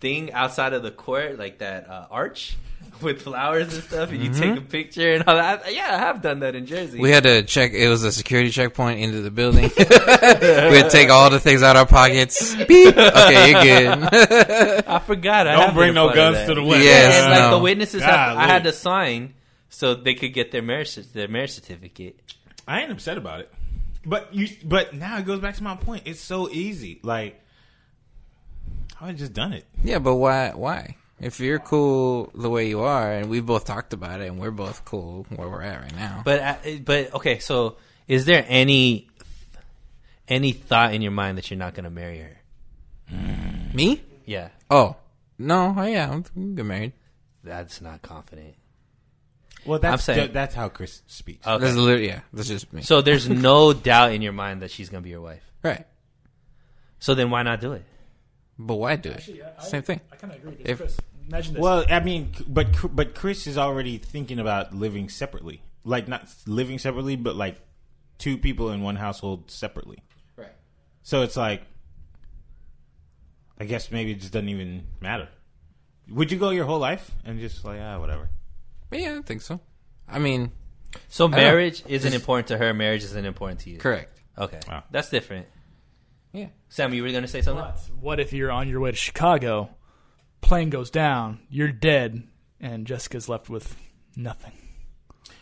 [0.00, 2.56] thing outside of the court, like that uh, arch
[3.02, 4.40] with flowers and stuff, and you mm-hmm.
[4.40, 5.72] take a picture and all that.
[5.72, 6.98] Yeah, I have done that in Jersey.
[6.98, 7.72] We had to check.
[7.72, 9.70] It was a security checkpoint into the building.
[9.76, 12.54] we had to take all the things out of our pockets.
[12.54, 12.96] Beep.
[12.96, 14.84] Okay, you're good.
[14.86, 15.46] I forgot.
[15.46, 16.86] I Don't bring no guns to the wedding.
[16.86, 17.58] Yes, and like no.
[17.58, 19.34] the witnesses, have, I had to sign
[19.68, 22.20] so they could get their marriage their marriage certificate.
[22.66, 23.52] I ain't upset about it.
[24.06, 26.02] But you but now it goes back to my point.
[26.06, 27.00] It's so easy.
[27.02, 27.40] Like
[29.00, 29.64] I would just done it.
[29.82, 30.52] Yeah, but why?
[30.54, 30.96] Why?
[31.24, 34.50] If you're cool the way you are, and we've both talked about it, and we're
[34.50, 36.22] both cool where we're at right now.
[36.24, 39.08] But uh, but okay, so is there any
[40.28, 42.36] any thought in your mind that you're not going to marry her?
[43.74, 44.02] me?
[44.26, 44.96] Yeah, Oh
[45.38, 46.92] no, oh, yeah, I'm I'm get married.
[47.42, 48.54] that's not confident.
[49.66, 51.46] Well, that's I'm saying- that's how Chris speaks.
[51.46, 51.64] Okay.
[51.64, 52.20] That's literally yeah.
[52.32, 52.82] That's just me.
[52.82, 55.42] So there's no doubt in your mind that she's going to be your wife.
[55.62, 55.86] right.
[56.98, 57.84] So then why not do it?
[58.58, 59.16] But why do it?
[59.16, 60.00] Actually, I- I- Same thing.
[60.12, 60.52] I kind of agree.
[60.56, 60.96] 'cause If- Chris,
[61.28, 61.60] imagine this.
[61.62, 66.78] Well, I mean, but but Chris is already thinking about living separately, like not living
[66.78, 67.56] separately, but like
[68.18, 69.98] two people in one household separately.
[70.36, 70.52] Right.
[71.02, 71.62] So it's like,
[73.58, 75.28] I guess maybe it just doesn't even matter.
[76.10, 78.28] Would you go your whole life and just like ah whatever?
[78.90, 79.60] But yeah, I think so.
[80.08, 80.52] I mean,
[81.08, 81.36] So know.
[81.36, 82.74] marriage isn't important to her.
[82.74, 83.78] Marriage isn't important to you.
[83.78, 84.20] correct.
[84.36, 84.82] Okay, Wow.
[84.90, 85.46] that's different.
[86.32, 86.48] Yeah.
[86.68, 87.64] Sam, you were going to say something?
[87.64, 89.70] But what if you're on your way to Chicago,
[90.44, 92.22] plane goes down, you're dead,
[92.60, 93.74] and Jessica's left with
[94.16, 94.52] nothing?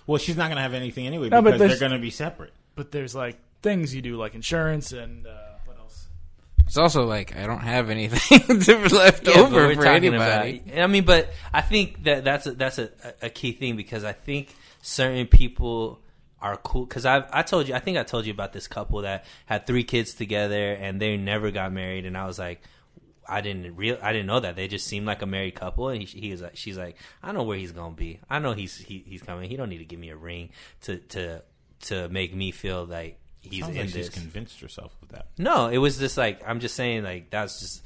[0.06, 2.52] Well, she's not gonna have anything anyway No, but because they're there's- gonna be separate.
[2.74, 5.30] But there's like things you do, like insurance and uh,
[5.66, 6.08] what else?
[6.66, 10.14] It's also like I don't have anything to left Yeah, but over we're for talking
[10.14, 10.62] anybody.
[10.66, 14.04] About, I mean, but I think that that's a, that's a, a key thing because
[14.04, 16.00] I think certain people
[16.40, 16.86] are cool.
[16.86, 19.66] Because I I told you, I think I told you about this couple that had
[19.66, 22.60] three kids together and they never got married, and I was like.
[23.28, 26.02] I didn't real I didn't know that they just seemed like a married couple and
[26.02, 28.76] he, he was like she's like I know where he's gonna be I know he's
[28.76, 30.50] he, he's coming he don't need to give me a ring
[30.82, 31.42] to to
[31.82, 35.26] to make me feel like he's Sounds in like this she's convinced herself of that.
[35.38, 37.82] no, it was just like I'm just saying like that's just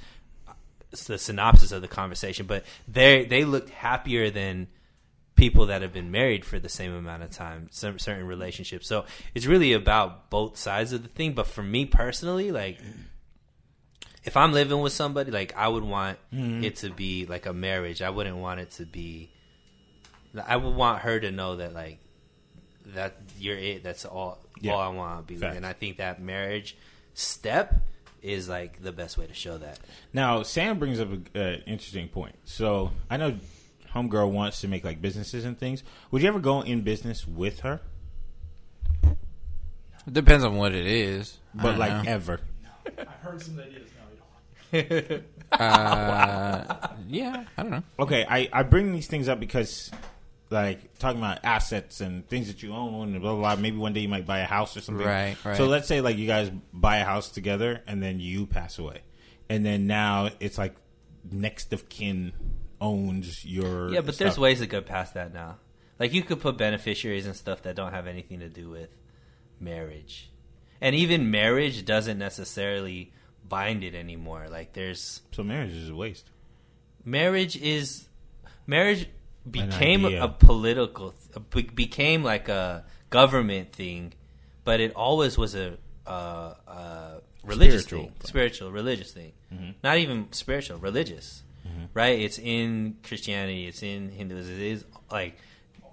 [1.07, 2.46] the synopsis of the conversation.
[2.46, 4.68] But they they looked happier than
[5.35, 7.68] people that have been married for the same amount of time.
[7.70, 8.88] Some certain relationships.
[8.88, 11.33] So it's really about both sides of the thing.
[11.33, 12.79] But for me personally, like
[14.27, 18.03] if I'm living with somebody, like I would want it to be like a marriage.
[18.03, 19.31] I wouldn't want it to be.
[20.47, 22.01] I would want her to know that like
[22.87, 23.85] that you're it.
[23.85, 24.39] That's all.
[24.61, 24.73] Yeah.
[24.73, 25.39] All I want to be.
[25.39, 25.57] With.
[25.57, 26.77] And I think that marriage
[27.15, 27.75] step
[28.21, 29.79] is like the best way to show that.
[30.12, 32.35] Now, Sam brings up an uh, interesting point.
[32.45, 33.39] So I know
[33.95, 35.85] Homegirl wants to make like businesses and things.
[36.11, 37.81] Would you ever go in business with her?
[39.05, 41.39] It depends on what it is.
[41.55, 42.11] But like know.
[42.11, 42.41] ever?
[42.99, 43.89] I've heard some ideas.
[45.52, 47.83] No, uh, yeah, I don't know.
[48.00, 49.92] Okay, I, I bring these things up because,
[50.50, 53.62] like, talking about assets and things that you own and blah, blah, blah.
[53.62, 55.07] Maybe one day you might buy a house or something.
[55.07, 55.57] Right, right.
[55.57, 59.02] So let's say, like, you guys buy a house together and then you pass away.
[59.48, 60.74] And then now it's like
[61.31, 62.33] next of kin
[62.81, 63.92] owns your.
[63.92, 65.59] Yeah, but there's ways to go past that now.
[65.98, 68.90] Like you could put beneficiaries and stuff that don't have anything to do with
[69.59, 70.31] marriage.
[70.81, 73.12] And even marriage doesn't necessarily
[73.49, 74.47] bind it anymore.
[74.51, 76.27] Like there's So marriage is a waste.
[77.05, 78.09] marriage is
[78.67, 79.09] marriage
[79.51, 81.15] became a political
[81.51, 84.13] be- became like a government thing,
[84.65, 88.29] but it always was a uh, uh, religious Spiritual thing, thing.
[88.29, 89.33] spiritual religious thing.
[89.83, 91.43] Not even spiritual, religious.
[91.95, 92.21] Right?
[92.21, 94.55] It's in Christianity, it's in Hinduism.
[94.55, 95.37] It is like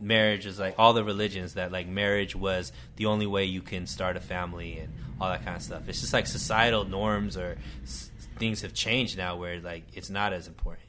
[0.02, 3.88] marriage is like all the religions that like marriage was the only way you can
[3.88, 5.84] start a family and all that kind of stuff.
[5.88, 10.34] It's just like societal norms or s- things have changed now where like it's not
[10.34, 10.84] as important.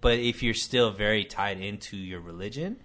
[0.00, 2.76] But if you're still very tied into your religion,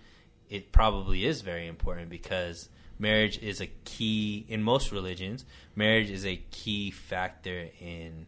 [0.49, 5.43] it probably is very important because marriage is a key in most religions.
[5.75, 8.27] Marriage is a key factor in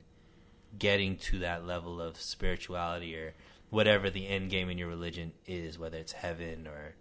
[0.77, 3.33] getting to that level of spirituality or
[3.69, 6.93] whatever the end game in your religion is, whether it's heaven or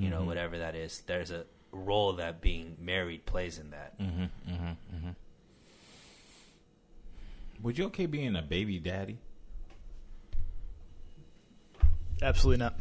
[0.00, 0.26] you know mm-hmm.
[0.26, 1.02] whatever that is.
[1.06, 3.98] There's a role that being married plays in that.
[4.00, 5.10] Mm-hmm, mm-hmm,
[7.62, 9.18] Would you okay being a baby daddy?
[12.22, 12.74] Absolutely not.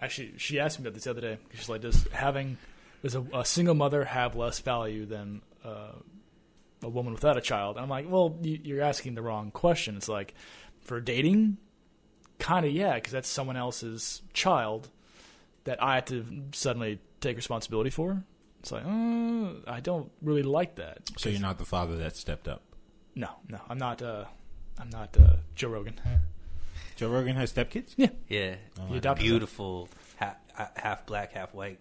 [0.00, 1.38] Actually, she asked me about this the other day.
[1.54, 2.56] She's like, "Does having
[3.02, 5.92] does a, a single mother have less value than uh,
[6.82, 9.96] a woman without a child?" And I'm like, "Well, you, you're asking the wrong question.
[9.96, 10.34] It's like
[10.82, 11.58] for dating,
[12.38, 14.88] kind of yeah, because that's someone else's child
[15.68, 18.24] that I have to suddenly take responsibility for.
[18.60, 20.98] It's like, uh, I don't really like that.
[21.18, 22.62] So you're not the father that stepped up.
[23.14, 24.00] No, no, I'm not.
[24.02, 24.24] Uh,
[24.80, 25.94] I'm not uh, Joe Rogan.
[26.96, 27.94] Joe Rogan has stepkids.
[27.96, 28.54] Yeah, Yeah,
[28.88, 30.36] He adopted beautiful half,
[30.76, 31.78] half black, half white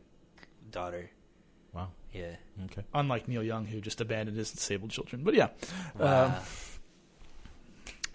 [0.72, 1.10] daughter.
[1.74, 1.90] Wow.
[2.14, 2.84] Yeah, Okay.
[2.94, 5.24] unlike Neil Young, who just abandoned his disabled children.
[5.24, 5.50] But yeah,
[5.98, 6.26] wow.
[6.26, 6.34] Um,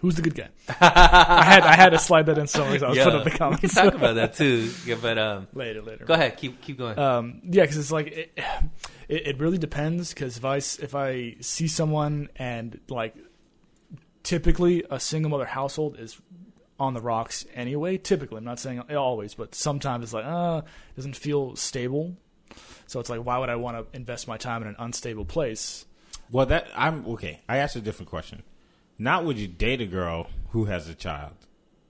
[0.03, 0.49] who's the good guy?
[0.79, 2.73] I had I had to slide that in somewhere.
[2.73, 4.69] 'cause I was Yo, putting up the we comments can talk about that too.
[4.85, 5.81] Yeah, but um, later.
[5.81, 6.05] Later.
[6.05, 6.99] go ahead, keep keep going.
[6.99, 8.37] Um, yeah, because it's like it,
[9.07, 10.13] it, it really depends.
[10.13, 13.15] Because if I s- if I see someone and like
[14.23, 16.19] typically a single mother household is
[16.79, 17.97] on the rocks anyway.
[17.97, 22.15] Typically, I'm not saying always, but sometimes it's like uh it doesn't feel stable.
[22.87, 25.85] So it's like, why would I want to invest my time in an unstable place?
[26.29, 27.39] Well, that I'm okay.
[27.47, 28.43] I asked a different question.
[29.03, 31.33] Not would you date a girl who has a child.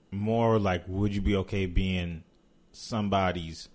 [0.09, 2.23] More like, would you be okay being
[2.71, 3.69] somebody's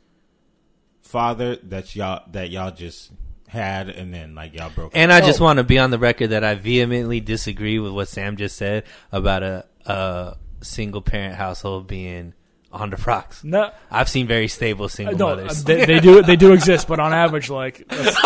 [1.01, 3.13] father that y'all that y'all just
[3.47, 4.91] had and then like y'all broke?
[4.95, 5.45] And I just Oh.
[5.45, 8.85] want to be on the record that I vehemently disagree with what Sam just said
[9.13, 12.35] about a, a single parent household being
[12.73, 13.45] on the rocks.
[13.45, 15.63] No, I've seen very stable uh, single no, mothers.
[15.63, 18.17] they, they do they do exist, but on average, like that's-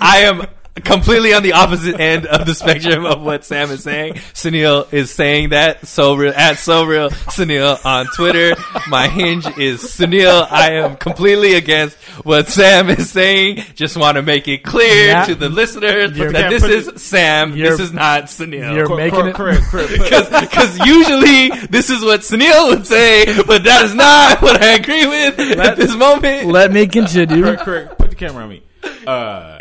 [0.00, 0.46] I am
[0.84, 4.14] completely on the opposite end of the spectrum of what Sam is saying.
[4.34, 8.54] Sunil is saying that so real at so real Sunil on Twitter.
[8.88, 10.46] My hinge is Sunil.
[10.50, 13.62] I am completely against what Sam is saying.
[13.74, 17.52] Just want to make it clear Matt, to the listeners that this put is Sam.
[17.58, 18.74] This is not Sunil.
[18.74, 20.50] you're Cor- making cor- it- correct, correct, correct.
[20.50, 25.06] Because usually this is what Sunil would say, but that is not what I agree
[25.06, 26.46] with at this moment.
[26.48, 27.42] let me continue.
[27.42, 27.98] correct, correct.
[27.98, 28.62] Put the camera on me.
[29.06, 29.58] Uh,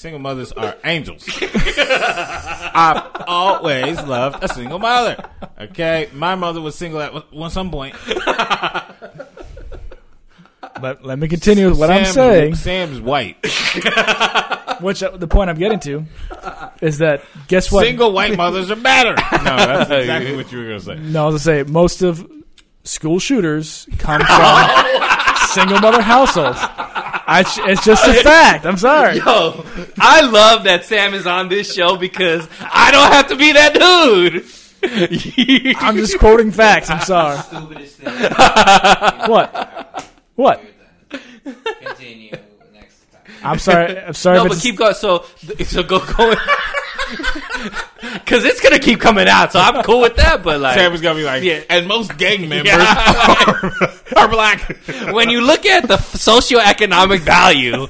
[0.00, 1.28] single mothers are angels.
[1.42, 5.22] I've always loved a single mother.
[5.60, 7.94] Okay, my mother was single at one some point.
[10.80, 12.54] Let, let me continue with what I'm saying.
[12.54, 13.36] Sam's white.
[14.80, 16.06] Which uh, the point I'm getting to
[16.80, 17.84] is that guess what?
[17.84, 19.14] Single white mothers are better.
[19.40, 20.94] No, that's exactly what you were gonna say.
[20.96, 22.26] No, I was gonna say most of
[22.84, 24.68] school shooters come from
[25.48, 26.58] single mother households.
[27.32, 28.66] I, it's just a fact.
[28.66, 29.18] I'm sorry.
[29.18, 29.64] Yo,
[30.00, 33.72] I love that Sam is on this show because I don't have to be that
[33.72, 34.44] dude.
[35.80, 36.90] I'm just quoting facts.
[36.90, 37.38] I'm sorry.
[37.42, 38.14] Stupidest thing.
[39.30, 40.10] What?
[40.34, 40.60] What?
[41.82, 42.32] Continue
[42.72, 43.22] next time.
[43.44, 44.00] I'm sorry.
[44.00, 44.38] I'm sorry.
[44.38, 44.94] no, if but keep going.
[44.94, 45.24] So,
[45.64, 46.36] so go going.
[48.30, 50.44] Because it's gonna keep coming out, so I'm cool with that.
[50.44, 51.62] But like, Sam is gonna be like, Yeah.
[51.68, 53.96] and most gang members Yeah.
[54.16, 54.60] are black.
[55.12, 57.88] when you look at the socioeconomic value,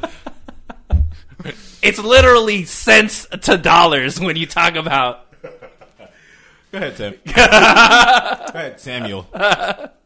[1.83, 5.27] it's literally cents to dollars when you talk about.
[5.43, 7.15] Go ahead, Sam.
[7.27, 9.27] Go ahead, Samuel.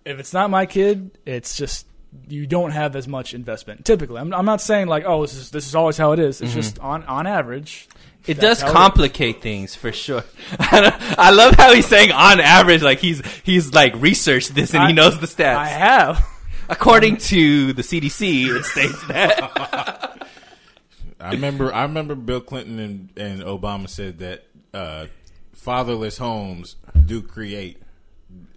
[0.05, 1.87] if it's not my kid, it's just
[2.27, 3.85] you don't have as much investment.
[3.85, 6.41] Typically, I'm, I'm not saying like, oh, this is this is always how it is.
[6.41, 6.61] It's mm-hmm.
[6.61, 7.89] just on on average.
[8.27, 8.75] It does how it is.
[8.77, 10.25] complicate things for sure.
[10.59, 14.87] I love how he's saying on average, like he's he's like researched this and I-
[14.89, 15.57] he knows the stats.
[15.57, 16.27] I have.
[16.69, 20.27] According to the CDC, it states that.
[21.21, 21.73] I remember.
[21.73, 25.07] I remember Bill Clinton and, and Obama said that uh,
[25.53, 27.83] fatherless homes do create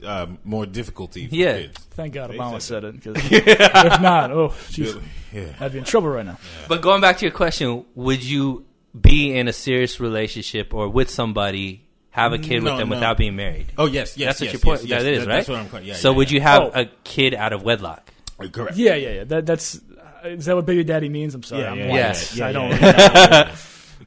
[0.03, 1.57] uh, more difficulty for Yeah.
[1.59, 1.77] kids.
[1.91, 3.01] Thank God They Obama said said it.
[3.03, 5.01] 'cause if not, oh, jeez,
[5.33, 5.53] Yeah.
[5.59, 6.37] I'd be in trouble right now.
[6.69, 8.65] but going back to your question, would you
[9.01, 12.95] be in a serious relationship or with somebody, have a kid No, with them no.
[12.95, 13.67] without being married?
[13.77, 14.81] Oh yes, yes, that's what yes, your point.
[14.81, 15.03] yes, yes.
[15.03, 15.35] that is That- right.
[15.45, 15.85] That's what I'm.
[15.85, 16.35] Yeah, so yeah, would yeah.
[16.35, 16.71] you have Oh.
[16.81, 18.11] a kid out of wedlock?
[18.51, 18.77] Correct.
[18.77, 19.23] Yeah, yeah, yeah.
[19.25, 19.79] That that's
[20.23, 21.33] is that what baby daddy means?
[21.35, 21.61] I'm sorry.
[21.61, 21.93] Yeah, I'm yeah.
[21.93, 22.35] Yes.
[22.35, 22.69] yeah, I don't.
[22.71, 23.55] yeah, yeah, yeah.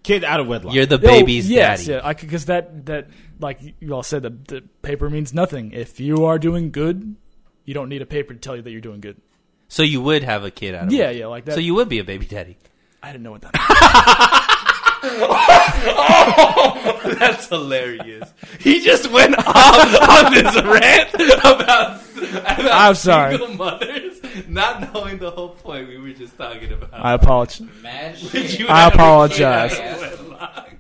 [0.03, 0.75] Kid out of wedlock.
[0.75, 1.93] You're the Oh, yes, daddy.
[1.93, 2.13] yeah.
[2.13, 5.73] Because that that like you all said, the, the paper means nothing.
[5.73, 7.17] If you are doing good,
[7.65, 9.21] you don't need a paper to tell you that you're doing good.
[9.69, 11.19] So you would have a kid out of Yeah, wedlock.
[11.21, 11.55] yeah, like that.
[11.55, 12.57] So you would be a baby daddy.
[13.03, 13.55] I didn't know what that.
[15.03, 18.33] Oh, that's hilarious.
[18.59, 22.01] He just went off on this rant about,
[22.35, 23.37] about I'm sorry.
[23.39, 26.91] single mothers, not knowing the whole point we were just talking about.
[26.93, 27.61] I apologize.
[27.83, 29.75] Mad Would you I have apologize.
[29.75, 30.71] kid out of wedlock?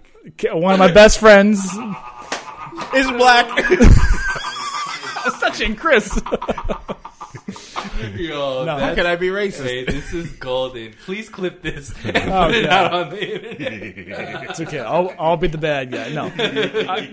[0.63, 1.59] One of my best friends
[2.95, 3.49] is black.
[5.21, 6.21] Such was touching Chris.
[8.17, 8.77] Yo, No.
[8.79, 9.63] How can I be racist?
[9.63, 10.93] Hey, this is golden.
[11.05, 12.73] Please clip this and Oh, put it God.
[12.73, 13.57] out on the
[13.97, 14.51] internet.
[14.51, 14.81] It's okay.
[14.81, 16.09] I'll I'll be the bad guy.
[16.11, 16.27] No.
[16.37, 17.11] I-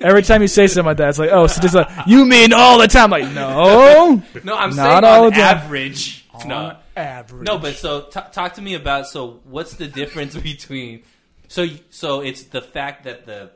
[0.00, 2.52] every time you say something like that, it's like, oh, so just like you mean
[2.52, 3.10] all the time?
[3.10, 4.22] Like, no.
[4.44, 5.40] No, I'm Not saying all on the time.
[5.58, 6.24] average.
[6.44, 7.46] No, On average.
[7.46, 11.02] no, but so t- talk to me about so what's the difference between
[11.48, 13.50] so so it's the fact that the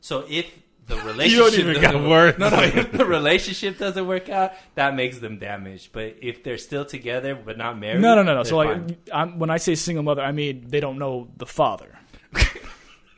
[0.00, 0.46] so if
[0.86, 2.38] the relationship even doesn't got work- words.
[2.38, 2.62] No, no.
[2.62, 5.90] If the relationship doesn't work out, that makes them damaged.
[5.92, 8.42] But if they're still together but not married, No, no, no, no.
[8.44, 8.78] So like.
[9.12, 11.98] I'm, when I say single mother, I mean they don't know the father.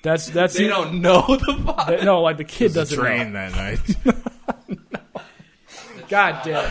[0.03, 1.97] That's that's they don't know the father.
[1.99, 3.51] they- no, like the kid doesn't train know.
[3.51, 3.81] that night.
[6.09, 6.71] God damn.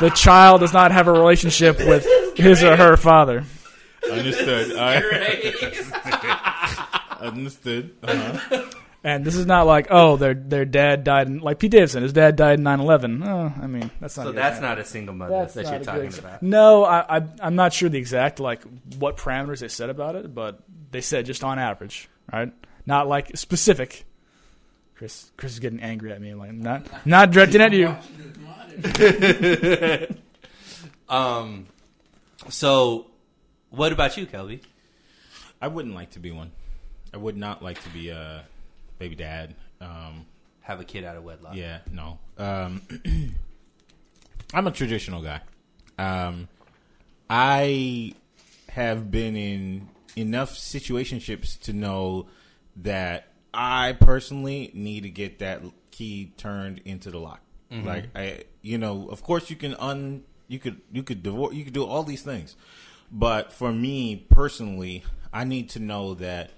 [0.00, 2.06] the child does not have a relationship with
[2.36, 3.44] his or her father.
[4.10, 4.72] Understood.
[4.76, 5.54] All right.
[7.20, 7.96] Understood.
[8.02, 8.64] Uh-huh.
[9.04, 12.04] And this is not like, oh, their their dad died in like Pete Davidson.
[12.04, 13.26] His dad died in 9/11.
[13.26, 14.24] Oh, I mean, that's not.
[14.24, 14.68] So a that's example.
[14.68, 16.42] not a single mother That's that not you're a talking good about.
[16.42, 18.62] No, I, I I'm not sure the exact like
[18.98, 20.60] what parameters they said about it, but
[20.92, 22.52] they said just on average, right?
[22.86, 24.04] Not like specific.
[24.94, 26.34] Chris Chris is getting angry at me.
[26.34, 27.96] Like not not directed at you.
[31.08, 31.66] Um,
[32.48, 33.08] so
[33.68, 34.60] what about you, Kelby?
[35.60, 36.52] I wouldn't like to be one.
[37.12, 38.46] I would not like to be a
[39.02, 39.56] baby dad.
[39.80, 40.26] Um,
[40.60, 41.56] Have a kid out of wedlock.
[41.56, 42.20] yeah, no.
[42.38, 42.82] Um,
[44.54, 45.40] I'm a traditional guy.
[45.98, 46.46] Um,
[47.28, 48.14] I
[48.68, 52.28] have been in enough situationships to know
[52.76, 57.40] that I personally need to get that key turned into the lock.
[57.70, 61.64] Like I, you know, of course you can un, you could you could divorce, you
[61.64, 62.54] could do all these things,
[63.10, 66.50] but for me personally, I need to know that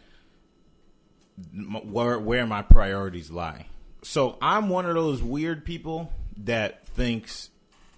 [1.85, 3.66] where where my priorities lie.
[4.03, 7.51] So I'm one of those weird people that thinks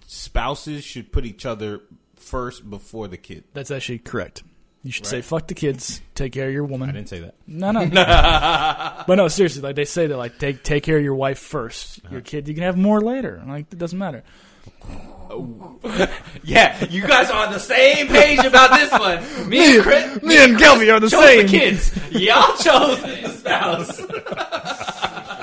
[0.07, 1.81] spouses should put each other
[2.15, 3.43] first before the kid.
[3.53, 4.43] That's actually correct.
[4.83, 7.35] You should say fuck the kids, take care of your woman." I didn't say that.
[7.45, 7.85] No, no.
[9.07, 12.05] but no, seriously, like they say that like take take care of your wife 1st
[12.05, 12.13] Uh-huh.
[12.13, 13.43] Your kid you can have more later.
[13.45, 14.23] Like it doesn't matter.
[15.29, 15.79] Oh.
[16.43, 19.49] Yeah, you guys are on the same page about this one.
[19.49, 21.45] Me and Chris, me and Kelby are the chose same.
[21.45, 21.91] the kids.
[22.11, 24.01] Y'all chose the spouse.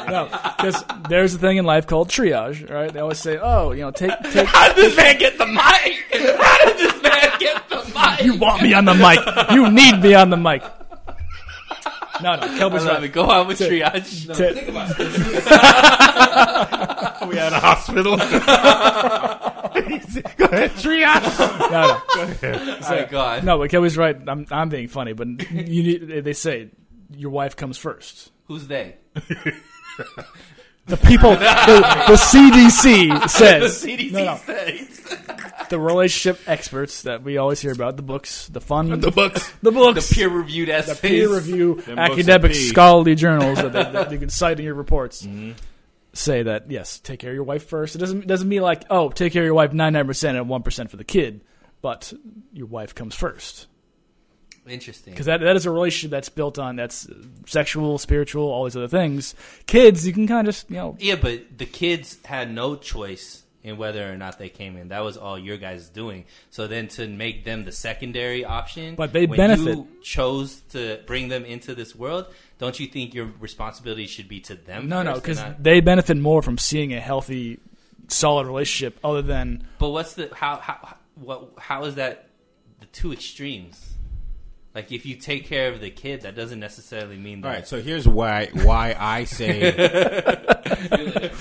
[0.06, 2.92] No, because there's a thing in life called triage, right?
[2.92, 6.04] They always say, "Oh, you know, take take." How did this man get the mic?
[6.38, 8.22] How did this man get the mic?
[8.24, 9.18] You want me on the mic?
[9.50, 10.62] You need me on the mic.
[12.24, 13.02] No, no, I Kelby's right.
[13.04, 13.08] it.
[13.12, 14.26] Go on with To- triage.
[14.28, 15.16] No, to- think about this.
[17.28, 18.16] We at a hospital.
[18.16, 18.40] Go ahead,
[20.72, 21.38] triage.
[21.70, 22.02] No,
[22.42, 23.44] no, Oh my god.
[23.44, 23.56] no.
[23.58, 24.16] But Kelby's right.
[24.26, 26.24] I'm I'm being funny, but you need.
[26.24, 26.68] They say
[27.16, 28.30] your wife comes first.
[28.46, 28.96] Who's they?
[30.86, 33.80] The people, the, the CDC says.
[33.82, 34.36] The CDC No, no.
[34.36, 35.68] says.
[35.70, 39.50] the relationship experts that we always hear about, the books, the fun, The books.
[39.62, 41.00] the books, The peer reviewed essays.
[41.00, 42.68] The peer review, Them books academic, are pee.
[42.68, 45.52] scholarly journals that, they, that you can cite in your reports Mm-hmm.
[46.12, 47.94] say that yes, take care of your wife first.
[47.96, 50.48] It doesn't doesn't mean like oh, take care of your wife ninety nine percent and
[50.50, 51.40] one percent for the kid,
[51.80, 52.12] but
[52.52, 53.68] your wife comes first
[54.66, 55.12] Interesting.
[55.12, 57.06] because that that is a relationship that's built on that's
[57.46, 59.34] sexual, spiritual, all these other things.
[59.66, 63.42] Kids, you can kind of just you know Yeah, but the kids had no choice
[63.62, 64.88] in whether or not they came in.
[64.88, 66.26] That was all your guys doing.
[66.50, 69.78] So then to make them the secondary option, But they when benefit.
[69.78, 72.26] You chose to bring them into this world.
[72.58, 74.88] Don't you think your responsibility should be to them?
[74.88, 77.58] no no because not- they benefit more from seeing a healthy,
[78.08, 82.28] solid relationship other than But what's the how how what how is that
[82.80, 83.93] the two extremes?
[84.74, 87.46] Like if you take care of the kid, that doesn't necessarily mean that.
[87.48, 89.70] All right, so here's why why I say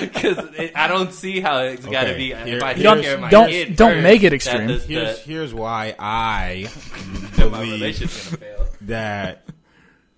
[0.00, 0.38] Because
[0.74, 2.26] I don't see how it's got to Okay, be.
[2.34, 4.66] here- if I take Don't- care of my don't- kid, don't first, make it extreme.
[4.68, 4.86] the- here's
[5.18, 6.68] the- here's why I
[7.36, 8.66] that my believe relationship's gonna fail.
[8.82, 9.48] that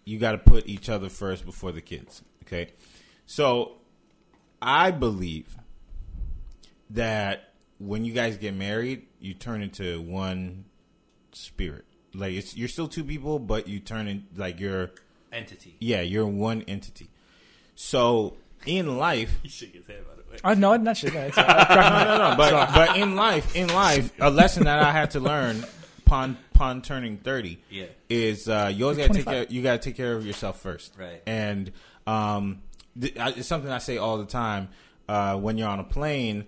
[0.04, 2.22] you got to put each other first before the kids.
[2.44, 2.72] Okay,
[3.26, 3.72] so
[4.62, 5.56] I believe
[6.90, 10.64] that when you guys get married, you turn into one
[11.32, 11.84] spirit.
[12.14, 14.90] Like it's you're still two people, but you turn in like you're
[15.32, 15.76] Entity.
[15.80, 17.08] yeah you're one entity.
[17.74, 18.36] So
[18.66, 20.38] in life, He shook his head by the way.
[20.44, 21.10] I no, I'm not sure.
[21.10, 25.10] It's- I no, no, but but in life, in life, a lesson that I had
[25.12, 25.64] to learn
[26.06, 27.84] upon upon turning thirty, Yeah.
[28.08, 29.46] is uh, you always got to take care.
[29.48, 31.22] You got to take care of yourself first, Right.
[31.26, 31.70] And
[32.06, 32.62] um,
[33.00, 34.70] th- I- it's something I say all the time
[35.08, 36.46] uh, when you're on a plane.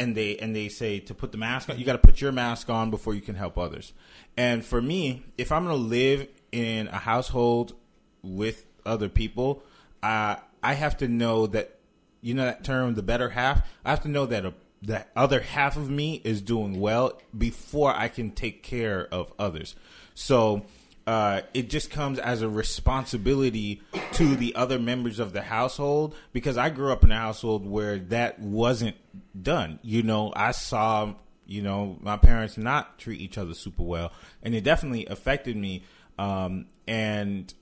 [0.00, 1.78] And they and they say to put the mask on.
[1.78, 3.92] You got to put your mask on before you can help others.
[4.36, 7.74] And for me, if I'm going to live in a household
[8.22, 9.62] with other people,
[10.02, 11.78] uh, I have to know that
[12.22, 13.66] you know that term, the better half.
[13.84, 17.94] I have to know that a, that other half of me is doing well before
[17.94, 19.74] I can take care of others.
[20.14, 20.64] So
[21.06, 23.82] uh, it just comes as a responsibility
[24.12, 27.98] to the other members of the household because I grew up in a household where
[27.98, 28.96] that wasn't
[29.40, 29.78] done.
[29.82, 31.14] You know, I saw
[31.46, 35.84] you know my parents not treat each other super well, and it definitely affected me.
[36.18, 37.52] Um, and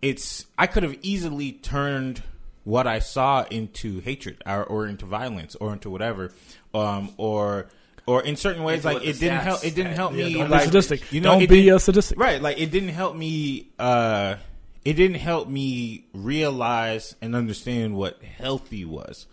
[0.00, 2.22] it's I could have easily turned
[2.64, 6.32] what I saw into hatred or, or into violence or into whatever,
[6.74, 7.68] um, or
[8.06, 9.64] or in certain ways, like it didn't help.
[9.64, 10.34] It didn't help Yeah, me.
[10.34, 11.12] don't like, be sadistic.
[11.12, 12.18] You know, don't be a sadistic.
[12.18, 13.68] Right, like it didn't help me.
[13.78, 14.36] uh
[14.84, 19.26] It didn't help me realize and understand what healthy was.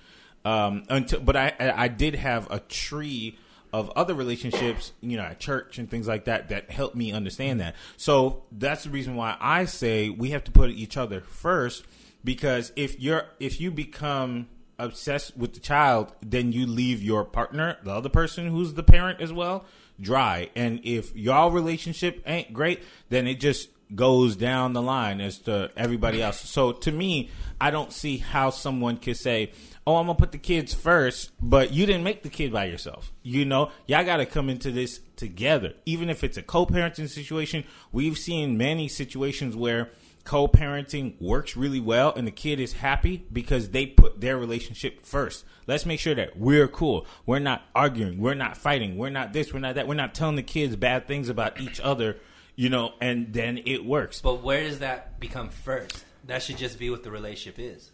[0.45, 3.37] Um Until, but I I I did have a tree
[3.71, 7.59] of other relationships, you know, at church and things like that, that helped me understand
[7.59, 7.75] that.
[7.97, 11.85] So that's the reason why I say we have to put each other first,
[12.23, 14.47] because if you're if you become
[14.79, 19.21] obsessed with the child, then you leave your partner, the other person who's the parent
[19.21, 19.65] as well,
[19.99, 20.49] dry.
[20.55, 25.71] And if y'all relationship ain't great, then it just goes down the line as to
[25.75, 26.39] everybody else.
[26.41, 29.51] So to me, I don't see how someone could say,
[29.85, 33.11] "Oh, I'm gonna put the kids first, but you didn't make the kid by yourself."
[33.23, 35.73] You know, y'all got to come into this together.
[35.85, 39.89] Even if it's a co-parenting situation, we've seen many situations where
[40.29, 45.43] co-parenting works really well and the kid is happy because they put their relationship first.
[45.65, 47.07] Let's make sure that we're cool.
[47.25, 48.19] We're not arguing.
[48.19, 48.95] We're not fighting.
[48.95, 49.51] We're not this.
[49.51, 49.87] We're not that.
[49.87, 52.17] We're not telling the kids bad things about each other,
[52.55, 54.21] you know, and then it works.
[54.21, 56.05] But where does that become first?
[56.27, 57.89] That should just be what the relationship is.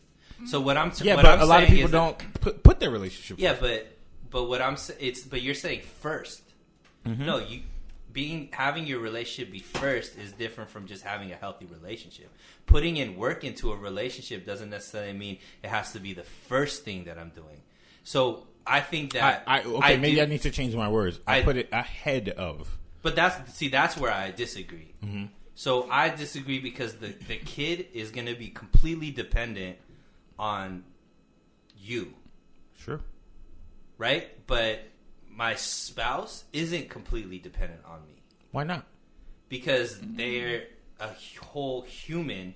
[0.46, 2.92] So what I'm yeah, what but I'm a lot of people don't put, put their
[2.92, 3.62] relationship Yeah, first.
[3.62, 3.98] but
[4.30, 6.42] but what I'm it's but you're saying 1st
[7.06, 7.26] Mm-hmm.
[7.26, 7.62] No, you
[8.16, 12.32] being having your relationship be first is different from just having a healthy relationship.
[12.66, 16.84] Putting in work into a relationship doesn't necessarily mean it has to be the first
[16.86, 17.62] thing that I'm doing.
[18.04, 21.20] So I think that I okay, maybe do- I need to change my words.
[21.28, 22.80] I, I- put it ahead of.
[23.04, 24.94] But that's see, that's where I disagree.
[25.04, 25.26] Mm-hmm.
[25.54, 29.78] So I disagree because the the kid is going to be completely dependent
[30.40, 30.84] on
[31.78, 32.14] you,
[32.78, 33.00] Sure.
[33.98, 34.28] right?
[34.48, 34.82] But
[35.36, 38.22] my spouse isn't completely dependent on me
[38.52, 38.86] Why not?
[39.50, 40.64] because they're
[41.00, 41.10] a
[41.44, 42.54] whole human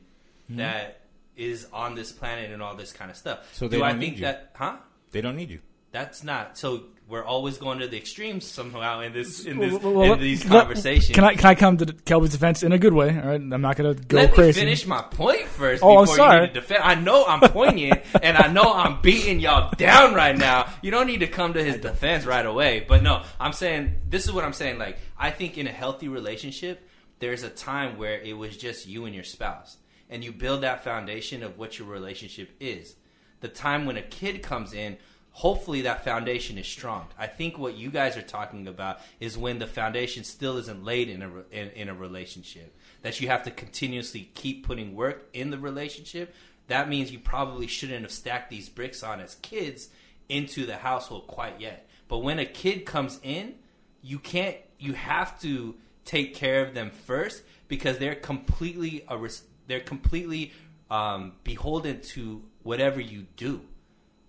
[0.49, 0.57] Mm-hmm.
[0.61, 1.01] that
[1.35, 3.53] is on this planet and all this kind of stuff.
[3.53, 4.21] So they Do I think need you.
[4.25, 4.49] that?
[4.55, 4.77] Huh?
[5.11, 5.59] They don't need you.
[5.91, 6.57] That's not.
[6.57, 10.19] So we're always going to the extremes somehow in this in this Well, well, in
[10.19, 11.15] these let- conversations.
[11.15, 13.09] Can I can I come to Kelby's defense in a good way?
[13.09, 14.59] All right, I'm not gonna go Let crazy.
[14.61, 16.47] me finish my point first Oh, I'm sorry.
[16.47, 16.85] you need to.
[16.85, 20.67] I know I'm poignant and I know I'm beating y'all down right now.
[20.83, 22.85] You don't need to come to his defense right away.
[22.87, 24.77] But no, I'm saying this is what I'm saying.
[24.77, 26.87] Like I think in a healthy relationship,
[27.17, 29.77] there's a time where it was just you and your spouse,
[30.11, 32.95] and you build that foundation of what your relationship is.
[33.41, 34.97] The time when a kid comes in.
[35.31, 37.07] Hopefully that foundation is strong.
[37.17, 41.07] I think what you guys are talking about is when the foundation still isn't laid
[41.09, 45.49] in a in, in a relationship that you have to continuously keep putting work in
[45.49, 46.33] the relationship,
[46.67, 49.89] that means you probably shouldn't have stacked these bricks on as kids
[50.27, 51.87] into the household quite yet.
[52.07, 53.55] But when a kid comes in,
[54.01, 55.75] you can't you have to
[56.05, 59.29] take care of them first because they're completely a
[59.67, 60.51] they're completely
[60.89, 63.61] um, beholden to whatever you do.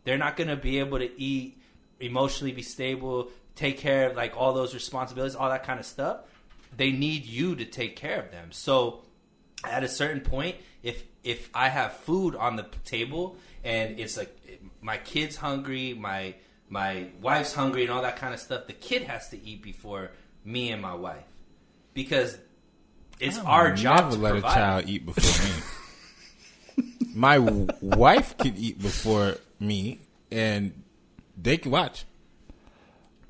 [0.05, 1.61] They're not going to be able to eat,
[1.99, 6.21] emotionally be stable, take care of like all those responsibilities, all that kind of stuff.
[6.77, 8.53] They need you to take care of them.
[8.53, 9.03] So
[9.65, 14.35] at a certain point, if if I have food on the table and it's like
[14.81, 16.35] my kid's hungry, my
[16.69, 20.13] my wife's hungry, and all that kind of stuff, the kid has to eat before
[20.45, 21.25] me and my wife
[21.93, 22.39] because
[23.19, 24.51] it's our job Never to let provide.
[24.51, 26.85] a child eat before me.
[27.15, 30.01] My wife could eat before me,
[30.33, 30.83] and
[31.41, 32.05] they can watch.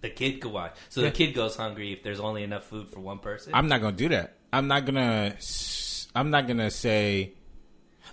[0.01, 0.74] The kid could watch.
[0.89, 3.53] So the kid goes hungry if there's only enough food for one person.
[3.55, 4.37] I'm not gonna do that.
[4.53, 5.37] I'm not gonna.
[6.14, 7.33] I'm not gonna say.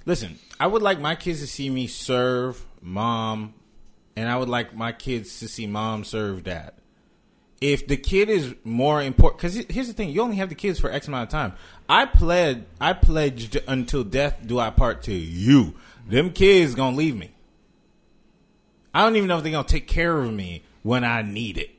[0.05, 3.53] Listen, I would like my kids to see me serve mom,
[4.15, 6.73] and I would like my kids to see mom serve dad.
[7.59, 10.79] If the kid is more important, because here's the thing: you only have the kids
[10.79, 11.53] for X amount of time.
[11.87, 15.75] I pled, I pledged until death do I part to you.
[16.05, 17.31] Them kids gonna leave me.
[18.97, 21.77] I don't even know if they're gonna take care of me when I need it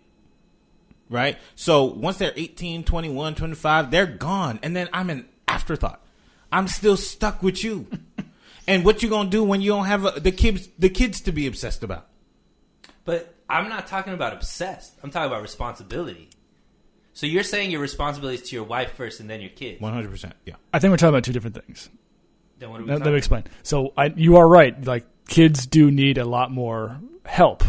[1.11, 1.39] right?
[1.55, 4.61] So once they're 18, 21, 25, they're gone.
[4.63, 6.01] And then I'm an afterthought.
[6.51, 7.87] I'm still stuck with you.
[8.67, 11.21] and what you going to do when you don't have a, the kids the kids
[11.23, 12.07] to be obsessed about?
[13.05, 14.95] But I'm not talking about obsessed.
[15.03, 16.31] I'm talking about responsibility.
[17.15, 19.81] So you're saying your responsibility is to your wife first and then your kid.
[19.81, 20.33] 100%.
[20.45, 20.55] Yeah.
[20.73, 21.89] I think we're talking about two different things.
[22.59, 23.45] Then what are we Let, let me explain.
[23.63, 24.85] So I, you are right.
[24.85, 27.63] Like kids do need a lot more help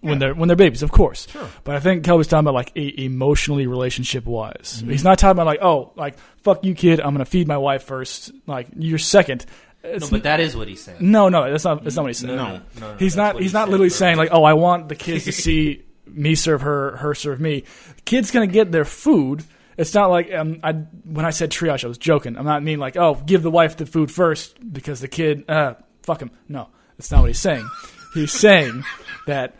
[0.00, 1.26] when they're when they're babies, of course.
[1.28, 1.48] Sure.
[1.64, 4.76] But I think Kelby's talking about like e- emotionally, relationship wise.
[4.78, 4.90] Mm-hmm.
[4.90, 7.00] He's not talking about like, oh, like fuck you, kid.
[7.00, 8.30] I'm gonna feed my wife first.
[8.46, 9.46] Like you're second.
[9.84, 10.98] No, but that is what he's saying.
[11.00, 11.82] no, no, that's not.
[11.84, 12.34] That's not what he's saying.
[12.36, 12.52] No, No.
[12.56, 13.34] no, no, no, He's not.
[13.34, 13.96] what He's not literally bro.
[13.96, 17.64] saying like, "Oh, I want the kids to see me serve her, her serve me."
[18.04, 19.44] Kids gonna get their food.
[19.76, 22.36] It's not like um, I when I said triage, I was joking.
[22.36, 25.74] I'm not mean like, oh, give the wife the food first because the kid, uh,
[26.02, 26.32] fuck him.
[26.48, 26.68] No,
[26.98, 27.68] that's not what he's saying.
[28.12, 28.84] he's saying
[29.26, 29.56] that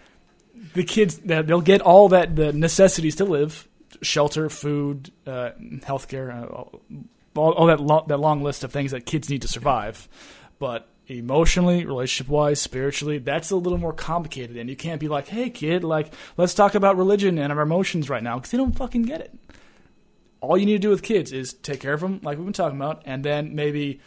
[0.74, 3.68] the kids that they'll get all that the necessities to live,
[4.03, 6.47] shelter, food, uh, healthcare, uh,
[7.39, 10.09] all, all that lo- that long list of things that kids need to survive,
[10.59, 14.57] but emotionally, relationship wise, spiritually, that's a little more complicated.
[14.57, 18.11] And you can't be like, hey, kid, like, let's talk about religion and our emotions
[18.11, 19.34] right now because they don't fucking get it.
[20.41, 22.53] All you need to do with kids is take care of them, like we've been
[22.53, 24.01] talking about, and then maybe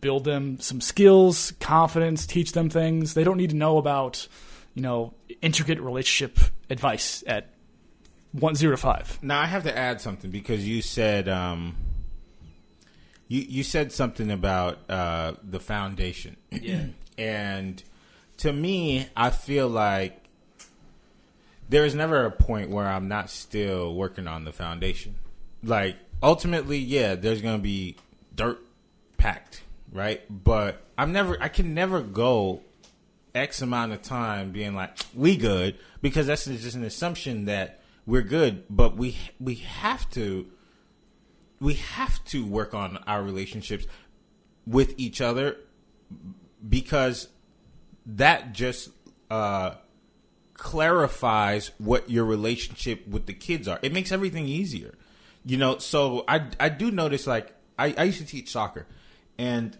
[0.00, 3.14] build them some skills, confidence, teach them things.
[3.14, 4.28] They don't need to know about,
[4.74, 6.38] you know, intricate relationship
[6.70, 7.48] advice at
[8.32, 9.18] one zero to five.
[9.22, 11.76] Now I have to add something because you said um,
[13.28, 16.36] you you said something about uh, the foundation.
[16.50, 16.84] Yeah.
[17.18, 17.82] and
[18.38, 20.18] to me, I feel like
[21.68, 25.16] there is never a point where I'm not still working on the foundation.
[25.62, 27.96] Like ultimately, yeah, there's gonna be
[28.34, 28.60] dirt
[29.16, 29.62] packed,
[29.92, 30.22] right?
[30.28, 32.62] But I'm never, I can never go
[33.34, 38.22] X amount of time being like we good because that's just an assumption that we're
[38.22, 38.64] good.
[38.68, 40.46] But we we have to
[41.60, 43.86] we have to work on our relationships
[44.66, 45.56] with each other
[46.66, 47.28] because
[48.04, 48.90] that just
[49.30, 49.74] uh,
[50.54, 53.78] clarifies what your relationship with the kids are.
[53.82, 54.94] It makes everything easier,
[55.44, 55.78] you know.
[55.78, 58.86] So I I do notice like I, I used to teach soccer,
[59.38, 59.78] and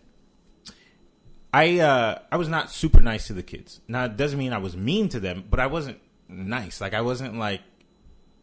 [1.52, 3.80] I uh, I was not super nice to the kids.
[3.86, 6.80] Now it doesn't mean I was mean to them, but I wasn't nice.
[6.80, 7.60] Like I wasn't like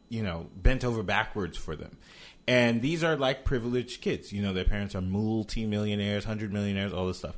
[0.09, 1.97] you know bent over backwards for them.
[2.47, 4.33] And these are like privileged kids.
[4.33, 7.35] You know, their parents are multi-millionaires, hundred millionaires, all this stuff.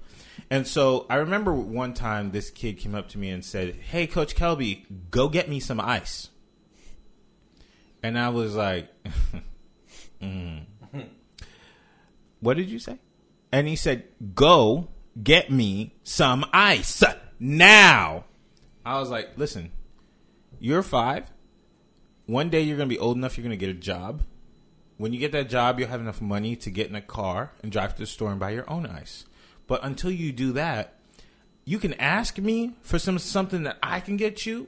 [0.49, 4.07] And so I remember one time this kid came up to me and said, "Hey,
[4.07, 6.29] Coach Kelby, go get me some ice."
[8.03, 8.89] And I was like,
[10.21, 10.65] mm.
[12.41, 12.97] "What did you say?"
[13.53, 14.89] And he said, "Go
[15.21, 17.03] get me some ice
[17.39, 18.25] now."
[18.85, 19.71] I was like, "Listen,
[20.59, 21.31] you're five.
[22.25, 23.37] One day you're gonna be old enough.
[23.37, 24.23] You're gonna get a job."
[24.97, 27.71] When you get that job, you'll have enough money to get in a car and
[27.71, 29.25] drive to the store and buy your own ice.
[29.65, 30.99] But until you do that,
[31.65, 34.67] you can ask me for some something that I can get you,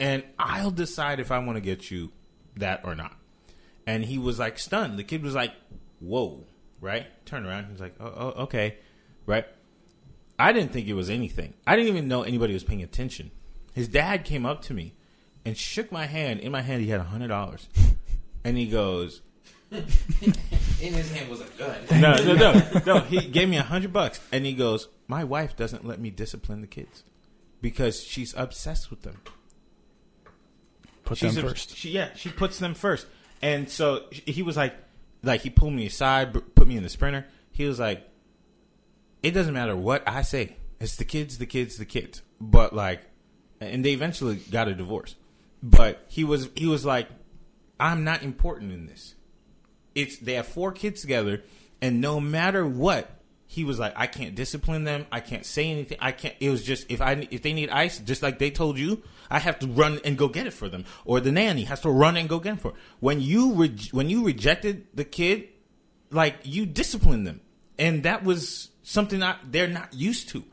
[0.00, 2.10] and I'll decide if I want to get you
[2.56, 3.16] that or not.
[3.86, 4.98] And he was like stunned.
[4.98, 5.52] The kid was like,
[6.00, 6.46] "Whoa!"
[6.80, 7.06] Right?
[7.24, 7.66] Turn around.
[7.70, 8.78] He's like, "Oh, oh okay."
[9.24, 9.46] Right?
[10.40, 11.54] I didn't think it was anything.
[11.66, 13.30] I didn't even know anybody was paying attention.
[13.74, 14.94] His dad came up to me
[15.44, 16.40] and shook my hand.
[16.40, 17.68] In my hand, he had a hundred dollars,
[18.44, 19.22] and he goes,
[19.70, 19.84] In
[20.94, 21.76] his hand was a gun.
[22.00, 23.00] no, no, no, no.
[23.00, 26.60] He gave me a hundred bucks, and he goes, "My wife doesn't let me discipline
[26.60, 27.04] the kids
[27.60, 29.20] because she's obsessed with them.
[31.04, 31.76] Put She's them obs- first.
[31.76, 33.06] She, yeah, she puts them first.
[33.42, 34.74] And so he was like,
[35.22, 37.26] like he pulled me aside, put me in the sprinter.
[37.52, 38.06] He was like,
[39.22, 40.56] "It doesn't matter what I say.
[40.80, 43.02] It's the kids, the kids, the kids." But like,
[43.60, 45.16] and they eventually got a divorce.
[45.62, 47.08] But he was he was like,
[47.78, 49.14] "I'm not important in this."
[49.94, 51.42] it's they have four kids together,
[51.80, 53.10] and no matter what,
[53.46, 55.06] he was like, I can't discipline them.
[55.10, 55.98] I can't say anything.
[56.00, 56.34] I can't.
[56.40, 59.38] It was just if I if they need ice, just like they told you, I
[59.38, 62.16] have to run and go get it for them, or the nanny has to run
[62.16, 62.74] and go get it for.
[63.00, 65.48] When you re- when you rejected the kid,
[66.10, 67.40] like you disciplined them,
[67.78, 70.44] and that was something I, they're not used to,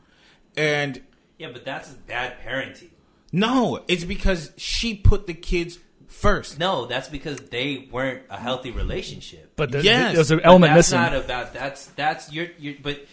[0.56, 1.02] and
[1.38, 2.90] Yeah, but that's bad parenting.
[3.32, 6.58] no, it's because she put the kids first.
[6.58, 9.52] No, that's because they weren't a healthy relationship.
[9.56, 11.00] But there- Yes, there's an element that's missing.
[11.00, 13.06] not about that's that's your your but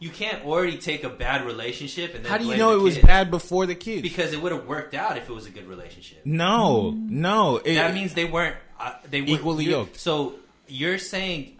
[0.00, 2.80] you can't already take a bad relationship and then How do you blame know the
[2.80, 4.02] it was bad before the kids?
[4.02, 6.20] because it would have worked out if it was a good relationship.
[6.26, 9.96] no, no, it, That means they weren't uh, they weren't Equally you're- yoked.
[9.98, 10.34] So
[10.66, 11.56] you're saying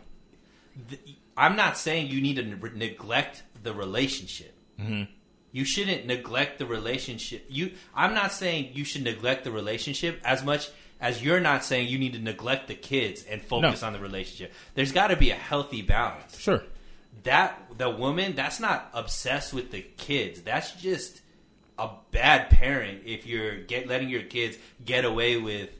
[0.90, 1.00] th-
[1.36, 4.54] I'm not saying you need to ne- neglect the relationship.
[4.80, 5.10] Mm-hmm.
[5.52, 7.46] You shouldn't neglect the relationship.
[7.48, 10.68] You I'm not saying you should neglect the relationship as much
[11.00, 13.86] as you're not saying you need to neglect the kids and focus No.
[13.88, 14.52] on the relationship.
[14.74, 16.62] There's got to be a healthy balance sure.
[17.24, 21.20] that the woman that's not obsessed with the kids that's just
[21.78, 25.70] a bad parent if you're get letting your kids get away with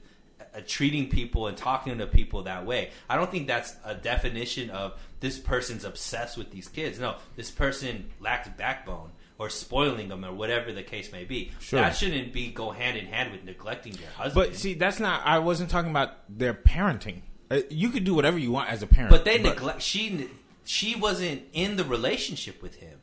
[0.54, 4.70] uh, treating people and talking to people that way i don't think that's a definition
[4.70, 10.24] of this person's obsessed with these kids no this person lacks backbone or spoiling them
[10.24, 11.80] or whatever the case may be Sure.
[11.80, 15.26] that shouldn't be go hand in hand with neglecting your husband But see, that's not.
[15.26, 17.22] I wasn't talking about their parenting.
[17.50, 19.10] Uh, you could do whatever you want as a parent.
[19.10, 19.82] But they neglect.
[19.82, 20.28] She
[20.64, 23.00] she wasn't in the relationship with him.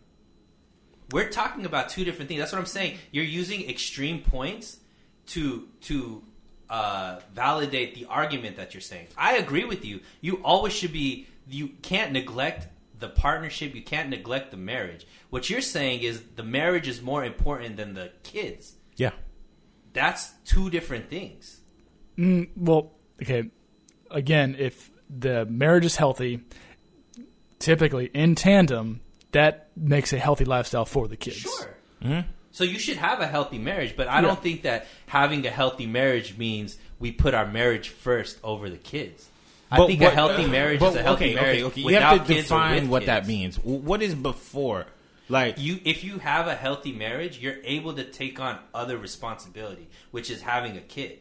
[1.11, 2.39] We're talking about two different things.
[2.39, 2.97] That's what I'm saying.
[3.11, 4.77] You're using extreme points
[5.27, 6.23] to to
[6.71, 9.07] uh, validate the argument that you're saying.
[9.17, 9.99] I agree with you.
[10.21, 11.27] You always should be.
[11.49, 13.75] You can't neglect the partnership.
[13.75, 15.05] You can't neglect the marriage.
[15.29, 18.73] What you're saying is the marriage is more important than the kids.
[18.95, 19.11] Yeah.
[19.91, 21.59] That's two different things.
[22.55, 23.51] Well, okay.
[24.09, 26.39] Again, if the marriage is healthy,
[27.59, 29.01] typically in tandem,
[29.33, 31.37] that makes a healthy lifestyle for the kids.
[31.37, 32.25] Sure.
[32.51, 35.85] So you should have a healthy marriage, but I don't think that having a healthy
[35.85, 39.27] marriage means we put our marriage first over the kids.
[39.71, 41.93] I think a healthy marriage but- is a healthy okay, marriage Okay, okay.
[41.93, 43.57] You have to kids define what that means.
[43.57, 44.85] What is before?
[45.29, 49.87] Like, You, if you have a healthy marriage, you're able to take on other responsibility,
[50.11, 51.19] which is having a kid,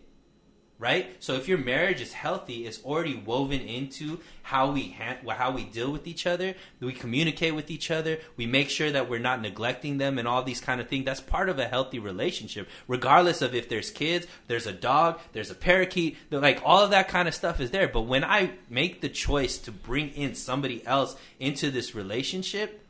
[0.81, 1.14] right?
[1.22, 5.64] So if your marriage is healthy, it's already woven into how we ha- how we
[5.64, 9.43] deal with each other, we communicate with each other, we make sure that we're not
[9.43, 11.05] neglecting them, and all these kind of things.
[11.05, 15.51] That's part of a healthy relationship, regardless of if there's kids, there's a dog, there's
[15.51, 17.87] a parakeet, like all of that kind of stuff is there.
[17.87, 22.87] But when I make the choice to bring in somebody else into this relationship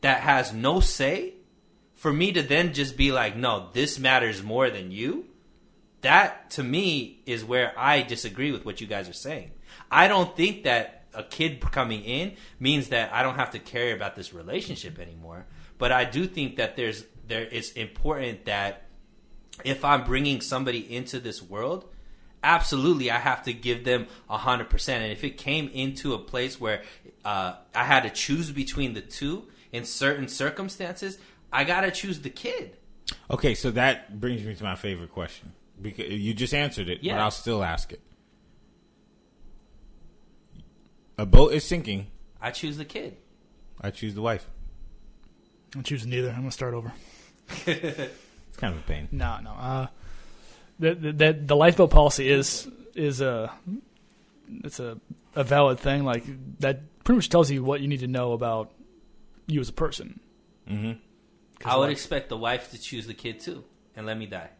[0.00, 1.34] that has no say,
[1.94, 5.26] for me to then just be like, no, this matters more than you,
[6.04, 9.50] that to me is where I disagree with what you guys are saying.
[9.90, 13.94] I don't think that a kid coming in means that I don't have to care
[13.94, 15.46] about this relationship anymore.
[15.78, 18.82] But I do think that there's there it's important that
[19.64, 21.86] if I'm bringing somebody into this world,
[22.42, 25.02] absolutely I have to give them a hundred percent.
[25.02, 26.82] And if it came into a place where
[27.24, 31.18] uh, I had to choose between the two in certain circumstances,
[31.52, 32.76] I gotta choose the kid.
[33.30, 35.52] okay, so that brings me to my favorite question
[35.84, 38.00] because you just answered it, but I'll still ask it.
[41.16, 42.08] A boat is sinking.
[42.40, 43.16] I choose the kid.
[43.80, 44.48] I choose the wife.
[45.76, 46.30] I'm choosing neither.
[46.30, 46.92] I'm gonna start over.
[48.54, 49.08] It's kind of a pain.
[49.10, 49.50] No, no.
[49.50, 49.86] Uh,
[50.78, 53.52] the, the the the lifeboat policy is is a
[54.62, 54.96] it's a
[55.34, 56.04] a valid thing.
[56.04, 56.22] Like
[56.60, 58.70] that pretty much tells you what you need to know about
[59.48, 60.20] you as a person.
[60.70, 60.92] Mm-hmm.
[61.68, 63.64] I would like- expect the wife to choose the kid too
[63.96, 64.50] and let me die.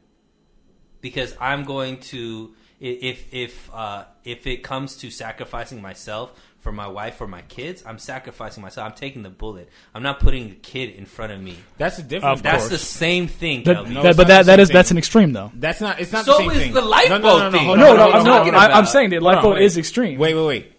[1.05, 6.88] Because I'm going to if if uh, if it comes to sacrificing myself for my
[6.88, 8.90] wife or my kids, I'm sacrificing myself.
[8.90, 9.68] I'm taking the bullet.
[9.94, 11.59] I'm not putting the kid in front of me.
[11.76, 12.38] That's a different.
[12.38, 12.70] Of That's course.
[12.70, 15.34] the same thing, That, No, that- but that the that same is that's an extreme
[15.34, 15.52] though.
[15.55, 16.00] That's not.
[16.00, 16.72] It's not So the same is thing.
[16.72, 17.66] the lifeboat no, no, no, no, thing.
[17.66, 18.59] hold No, on, no, hold on, I'm, hold on, talking no.
[18.61, 20.18] I, I'm saying the lifeboat is extreme.
[20.18, 20.72] Wait, wait, wait.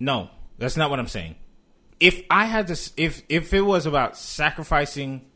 [0.00, 1.34] No, that's not what I'm saying.
[2.00, 5.26] If I had to, if if it was about sacrificing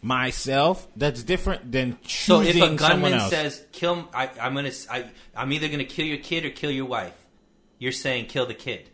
[0.00, 4.70] myself, that's different than choosing So if a someone gunman says kill, I, I'm gonna,
[4.90, 5.04] I,
[5.36, 7.14] I'm either gonna kill your kid or kill your wife.
[7.78, 8.88] You're saying kill the kid.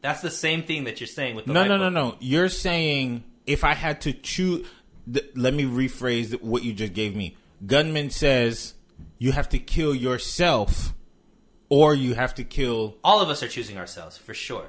[0.00, 2.16] That's the same thing that you're saying with the no, no, no, no.
[2.20, 4.66] You're saying if I had to choose,
[5.12, 7.36] th- let me rephrase what you just gave me.
[7.66, 8.74] Gunman says
[9.18, 10.94] you have to kill yourself,
[11.68, 12.96] or you have to kill.
[13.02, 14.68] all of us are choosing ourselves for sure.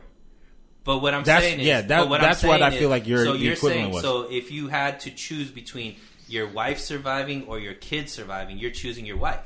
[0.84, 2.90] But what I'm That's- saying is, yeah, that- what that's what saying I feel is-
[2.90, 4.02] like your- so you're equivalent saying, was.
[4.04, 5.96] So if you had to choose between
[6.28, 9.40] your wife surviving or your kid surviving, you're choosing your wife.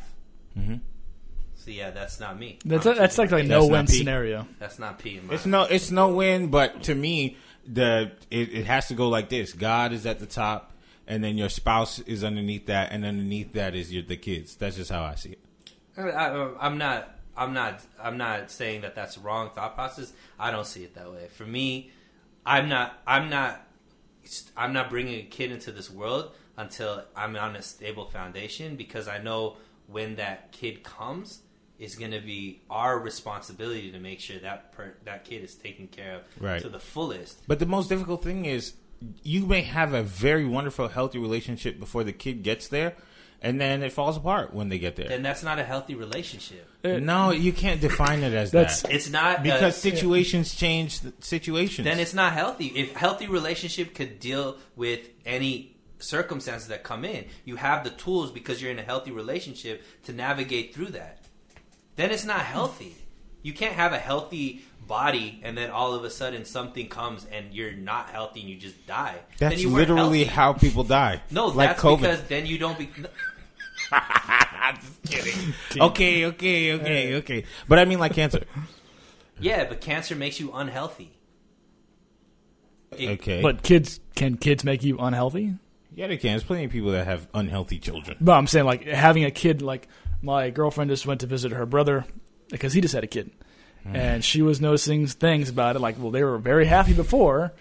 [0.58, 0.76] Mm-hmm.
[1.56, 2.60] So yeah, that's not me.
[2.66, 4.48] That's I'm that's like a my That's no win scenario.
[4.60, 6.48] that's not P in my It's no, it's no win.
[6.48, 10.26] But to me, the it, it has to go like this: God is at the
[10.26, 10.74] top,
[11.08, 14.56] and then your spouse is underneath that, and underneath that is your the kids.
[14.58, 15.40] That's just how I see it.
[15.98, 17.10] I, I, I'm not.
[17.36, 17.82] I'm not.
[18.02, 20.14] I'm not saying that that's wrong thought process.
[20.40, 21.28] I don't see it that way.
[21.36, 21.92] For me,
[22.46, 23.00] I'm not.
[23.08, 23.66] I'm not.
[24.56, 29.08] I'm not bringing a kid into this world until I'm on a stable foundation because
[29.08, 29.58] I know
[29.88, 31.42] when that kid comes,
[31.80, 35.88] it's going to be our responsibility to make sure that per, that kid is taken
[35.88, 36.62] care of Right.
[36.62, 37.46] to the fullest.
[37.48, 38.74] But the most difficult thing is
[39.24, 42.96] you may have a very wonderful, healthy relationship before the kid gets there,
[43.44, 45.10] and then it falls apart when they get there.
[45.10, 46.68] Then that's not a healthy relationship.
[46.84, 51.14] no, you can't define it as That's- that It's not uh, because situations change the
[51.20, 51.86] situations.
[51.86, 52.68] then it's not healthy.
[52.68, 58.32] If healthy relationship could deal with any circumstances that come in, you have the tools
[58.32, 61.20] because you're in a healthy relationship to navigate through that.
[61.98, 62.96] Then it's not healthy.
[63.42, 67.54] You can't have a healthy body and then all of a sudden something comes and
[67.54, 69.16] you're not healthy and you just die.
[69.38, 70.36] then that's you literally healthy.
[70.36, 71.22] how people die.
[71.32, 72.02] No, like that's COVID.
[72.02, 72.90] because then you don't be.
[74.82, 75.54] Just kidding.
[75.82, 77.18] okay, okay, okay, uh.
[77.18, 77.44] okay.
[77.68, 78.44] But I mean, like cancer.
[79.40, 81.12] Yeah, but cancer makes you unhealthy.
[82.98, 85.56] It- Okay, But kids can kids make you unhealthy?
[85.96, 86.32] yeah, they can.
[86.32, 88.18] There's plenty of people that have unhealthy children.
[88.22, 89.62] But I'm saying like having a kid.
[89.62, 89.88] Like
[90.22, 92.06] my girlfriend just went to visit her brother
[92.50, 93.32] because he just had a kid,
[93.84, 93.96] hmm.
[93.96, 95.80] and she was noticing things about it.
[95.80, 97.54] Like, well, they were very happy before,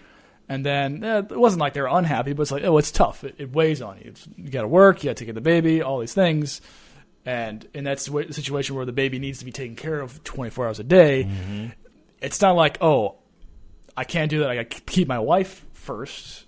[0.49, 3.23] and then eh, it wasn't like they were unhappy, but it's like, oh, it's tough.
[3.23, 4.03] It, it weighs on you.
[4.07, 5.03] It's, you got to work.
[5.03, 5.81] You got to take care of the baby.
[5.81, 6.61] All these things.
[7.25, 10.67] And in that situa- situation where the baby needs to be taken care of 24
[10.67, 11.71] hours a day,
[12.21, 13.15] it's not like, oh,
[13.95, 14.49] I can't do that.
[14.49, 16.45] I got to keep my wife first.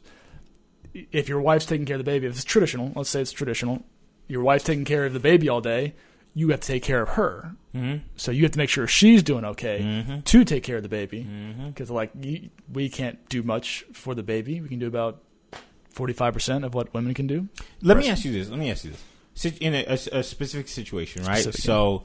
[0.93, 3.83] If your wife's taking care of the baby, if it's traditional, let's say it's traditional,
[4.27, 5.93] your wife's taking care of the baby all day,
[6.38, 7.55] you have to take care of her.
[7.73, 8.05] Mm-hmm.
[8.17, 11.25] So you have to make sure she's doing okay to take care of the baby.
[11.67, 14.61] Because, like, you, we can't do much for the baby.
[14.61, 15.21] We can do about
[15.95, 17.47] 45% of what women can do.
[17.81, 18.49] Let me ask you this.
[18.49, 19.57] Let me ask you this.
[19.59, 21.39] In a, a- a specific situation, right?
[21.39, 22.03] Specific, so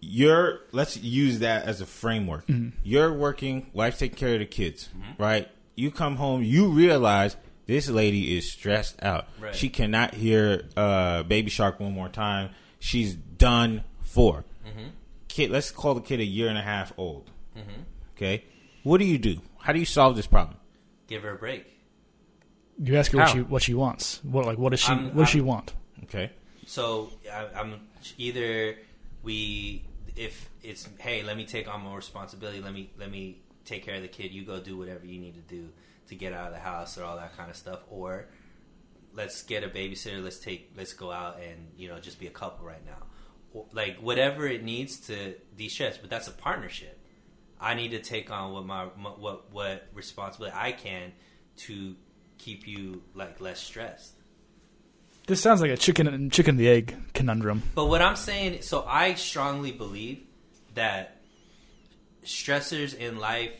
[0.00, 2.46] you're let's use that as a framework.
[2.46, 2.76] Mm-hmm.
[2.82, 5.48] You're working, wife taking care of the kids, right?
[5.74, 9.26] You come home, you realize this lady is stressed out.
[9.40, 9.54] Right.
[9.54, 12.50] She cannot hear uh, Baby Shark one more time.
[12.84, 14.44] She's done for.
[14.66, 14.88] Mm-hmm.
[15.28, 17.30] Kid, let's call the kid a year and a half old.
[17.56, 17.82] Mm-hmm.
[18.16, 18.44] Okay,
[18.82, 19.40] what do you do?
[19.60, 20.56] How do you solve this problem?
[21.06, 21.64] Give her a break.
[22.82, 24.18] You ask her what she what she wants.
[24.24, 25.74] What like what does she I'm- what does she I'm- want?
[26.04, 26.32] Okay,
[26.66, 27.80] So I, I'm
[28.18, 28.76] either
[29.22, 29.84] we
[30.16, 33.94] if it's hey let me take on more responsibility let me let me take care
[33.94, 35.68] of the kid you go do whatever you need to do
[36.08, 38.26] to get out of the house or all that kind of stuff or
[39.14, 42.30] let's get a babysitter let's take let's go out and you know just be a
[42.30, 46.98] couple right now like whatever it needs to de-stress but that's a partnership
[47.60, 51.12] I need to take on what my, my what what responsibility I can
[51.58, 51.94] to
[52.38, 54.14] keep you like less stressed
[55.26, 57.62] This sounds like a chicken and chicken and the egg conundrum.
[57.74, 60.24] But what I'm saying, so I strongly believe
[60.74, 61.20] that
[62.24, 63.52] stressors in life,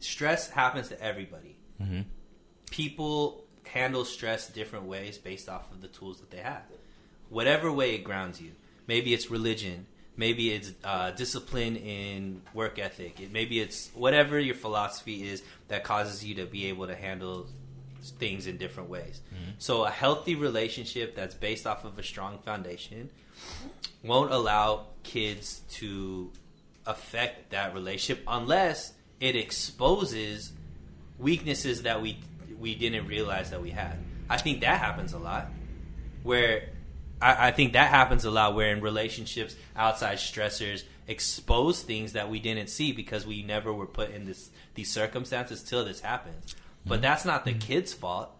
[0.00, 1.58] stress happens to everybody.
[1.80, 2.00] Mm-hmm.
[2.70, 6.62] People handle stress different ways based off of the tools that they have.
[7.28, 8.52] Whatever way it grounds you.
[8.86, 9.86] Maybe it's religion.
[10.16, 13.20] Maybe it's uh, discipline in work ethic.
[13.20, 17.46] It, maybe it's whatever your philosophy is that causes you to be able to handle
[18.18, 19.20] things in different ways.
[19.58, 23.10] So a healthy relationship that's based off of a strong foundation
[24.02, 26.30] won't allow kids to
[26.86, 30.52] affect that relationship unless it exposes
[31.18, 32.18] weaknesses that we
[32.58, 33.98] we didn't realize that we had.
[34.28, 35.48] I think that happens a lot.
[36.22, 36.70] Where
[37.20, 42.28] I, I think that happens a lot where in relationships outside stressors expose things that
[42.28, 46.54] we didn't see because we never were put in this these circumstances till this happens.
[46.84, 47.02] But mm-hmm.
[47.02, 47.60] that's not the mm-hmm.
[47.60, 48.30] kid's fault.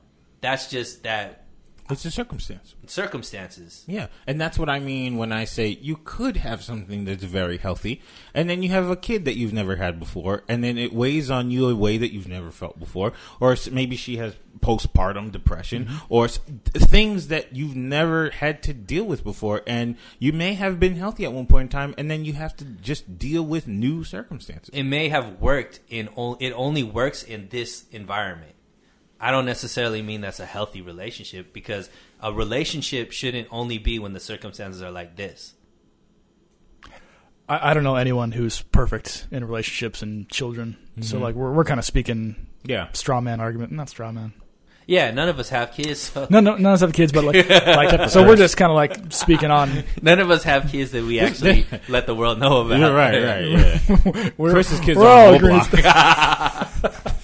[0.41, 1.46] That's just that
[1.91, 2.75] it's a circumstance.
[2.87, 3.85] circumstances.
[3.87, 7.59] Yeah, and that's what I mean when I say you could have something that's very
[7.59, 8.03] healthy,
[8.35, 11.31] and then you have a kid that you've never had before, and then it weighs
[11.31, 15.85] on you a way that you've never felt before, or maybe she has postpartum depression,
[15.85, 15.97] mm-hmm.
[16.09, 20.97] or things that you've never had to deal with before, and you may have been
[20.97, 24.03] healthy at one point in time, and then you have to just deal with new
[24.03, 24.71] circumstances.
[24.73, 26.09] it may have worked in
[26.41, 28.56] it only works in this environment.
[29.21, 31.89] I don't necessarily mean that's a healthy relationship because
[32.21, 35.55] a relationship shouldn't only be when the circumstances are like this.
[37.49, 40.77] I, I don't know anyone who's perfect in relationships and children.
[41.01, 41.25] So mm-hmm.
[41.25, 44.33] like we're we're kind of speaking Yeah, straw man argument, not straw man.
[44.89, 47.25] Yeah, none of us have kids, so No, no, none of us have kids, but
[47.25, 49.83] like, like so we're just kind of like speaking on.
[50.01, 52.79] none of us have kids that we actually let the world know about.
[52.79, 53.45] you're right, right.
[53.45, 55.41] Yeah, We're, Chris's kids we're are all on.
[55.41, 57.16] Roblox.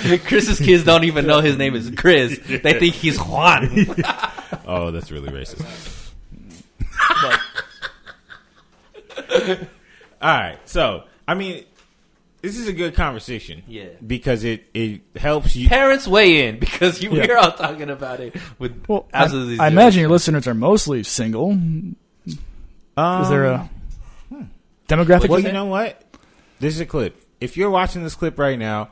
[0.26, 2.38] Chris's kids don't even know his name is Chris.
[2.38, 3.86] They think he's Juan.
[4.66, 6.12] Oh, that's really racist.
[7.22, 7.40] But
[10.22, 10.58] All right.
[10.64, 11.64] So, I mean,
[12.42, 13.62] this is a good conversation.
[13.66, 13.86] Yeah.
[14.04, 15.68] Because it, it helps you.
[15.68, 17.26] Parents weigh in because you, Yeah.
[17.26, 19.54] we're all talking about it with well, I, absolutely.
[19.54, 21.52] I zero imagine your listeners are mostly single.
[21.52, 22.36] Is
[22.96, 23.70] there a
[24.30, 24.50] um,
[24.88, 25.28] demographic?
[25.28, 26.02] Well, you know what?
[26.60, 27.20] This is a clip.
[27.40, 28.90] If you're watching this clip right now,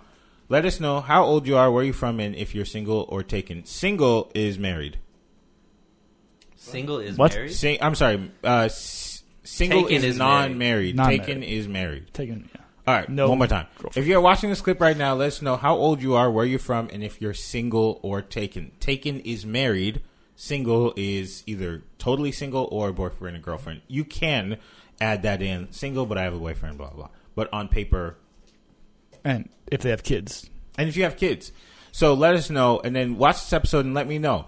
[0.48, 3.22] let us know how old you are, where you're from, and if you're single or
[3.22, 3.64] taken.
[3.64, 4.98] Single is married.
[6.56, 7.34] Single is What?
[7.34, 7.52] married.
[7.52, 8.30] Sing, I'm sorry.
[8.44, 10.96] Uh, s- single Taken is, is non-married.
[10.96, 11.20] Non-married.
[11.20, 12.12] Taken is married.
[12.12, 12.48] Taken.
[12.54, 12.60] yeah.
[12.86, 13.66] All right, No one more time.
[13.78, 13.96] girlfriend.
[14.02, 16.44] If you're watching this clip right now, let us know how old you are, where
[16.46, 18.72] you're from, and if you're single or taken.
[18.80, 20.00] Taken is married.
[20.36, 23.82] Single is either totally single or a boyfriend and girlfriend.
[23.88, 24.56] You can
[25.00, 25.70] add that in.
[25.72, 27.08] Single, but I have a boyfriend, blah, blah.
[27.34, 28.16] But on paper,
[29.28, 30.48] And if they have kids,
[30.78, 31.52] and if you have kids.
[31.92, 34.46] So let us know, and then watch this episode and let me know.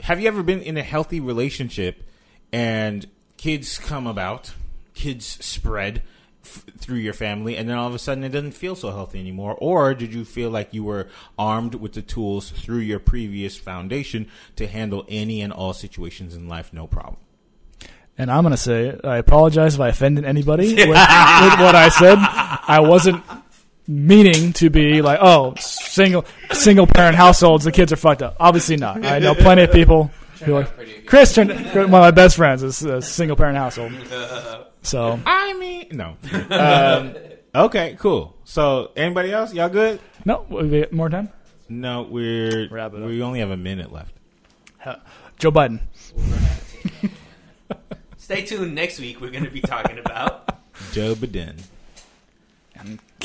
[0.00, 2.02] Have you ever been in a healthy relationship
[2.50, 3.06] and
[3.36, 4.54] kids come about,
[4.94, 6.02] kids spread
[6.44, 9.20] f- through your family, and then all of a sudden it doesn't feel so healthy
[9.20, 9.54] anymore?
[9.58, 11.08] Or did you feel like you were
[11.38, 16.48] armed with the tools through your previous foundation to handle any and all situations in
[16.48, 17.18] life, no problem?
[18.18, 22.18] and I'm gonna say I apologize if I offended anybody with, with what I said.
[22.18, 23.24] I wasn't
[23.86, 28.36] meaning to be like, oh, single single parent households, the kids are fucked up.
[28.40, 29.04] Obviously not.
[29.04, 30.10] I know plenty of people
[30.44, 30.68] Who are-
[31.06, 32.62] Chris turned one of my best friends.
[32.62, 33.92] is a single parent household.
[34.82, 36.16] So I mean, no.
[36.50, 37.14] Um,
[37.54, 38.36] okay, cool.
[38.44, 39.54] So, anybody else?
[39.54, 40.00] Y'all good?
[40.24, 41.28] no, we get more time.
[41.68, 43.08] No, we're Wrap it up.
[43.08, 44.12] we only have a minute left.
[45.38, 45.80] Joe Biden.
[48.16, 48.74] Stay tuned.
[48.74, 50.48] Next week, we're going to be talking about.
[50.92, 51.62] Joe Biden.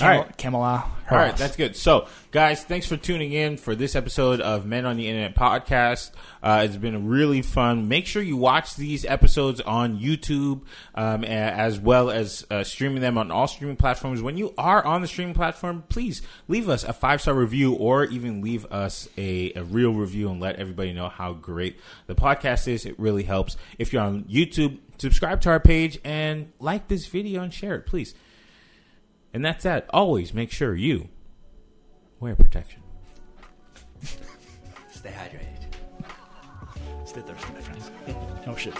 [0.01, 0.37] All right.
[0.37, 0.91] Kamala.
[1.09, 1.77] All right, that's good.
[1.77, 6.11] So, guys, thanks for tuning in for this episode of Men on the Internet podcast.
[6.43, 7.87] Uh, it's been really fun.
[7.87, 10.63] Make sure you watch these episodes on YouTube
[10.95, 14.21] um, as well as uh, streaming them on all streaming platforms.
[14.21, 18.03] When you are on the streaming platform, please leave us a five star review or
[18.03, 22.67] even leave us a, a real review and let everybody know how great the podcast
[22.67, 22.85] is.
[22.85, 23.55] It really helps.
[23.79, 27.85] If you're on YouTube, subscribe to our page and like this video and share it,
[27.85, 28.13] please.
[29.33, 29.89] And that's that.
[29.91, 31.09] Always make sure you
[32.19, 32.81] wear protection.
[34.91, 35.65] Stay hydrated.
[37.05, 37.91] Stay thirsty, my friends.
[38.47, 38.73] oh, shit.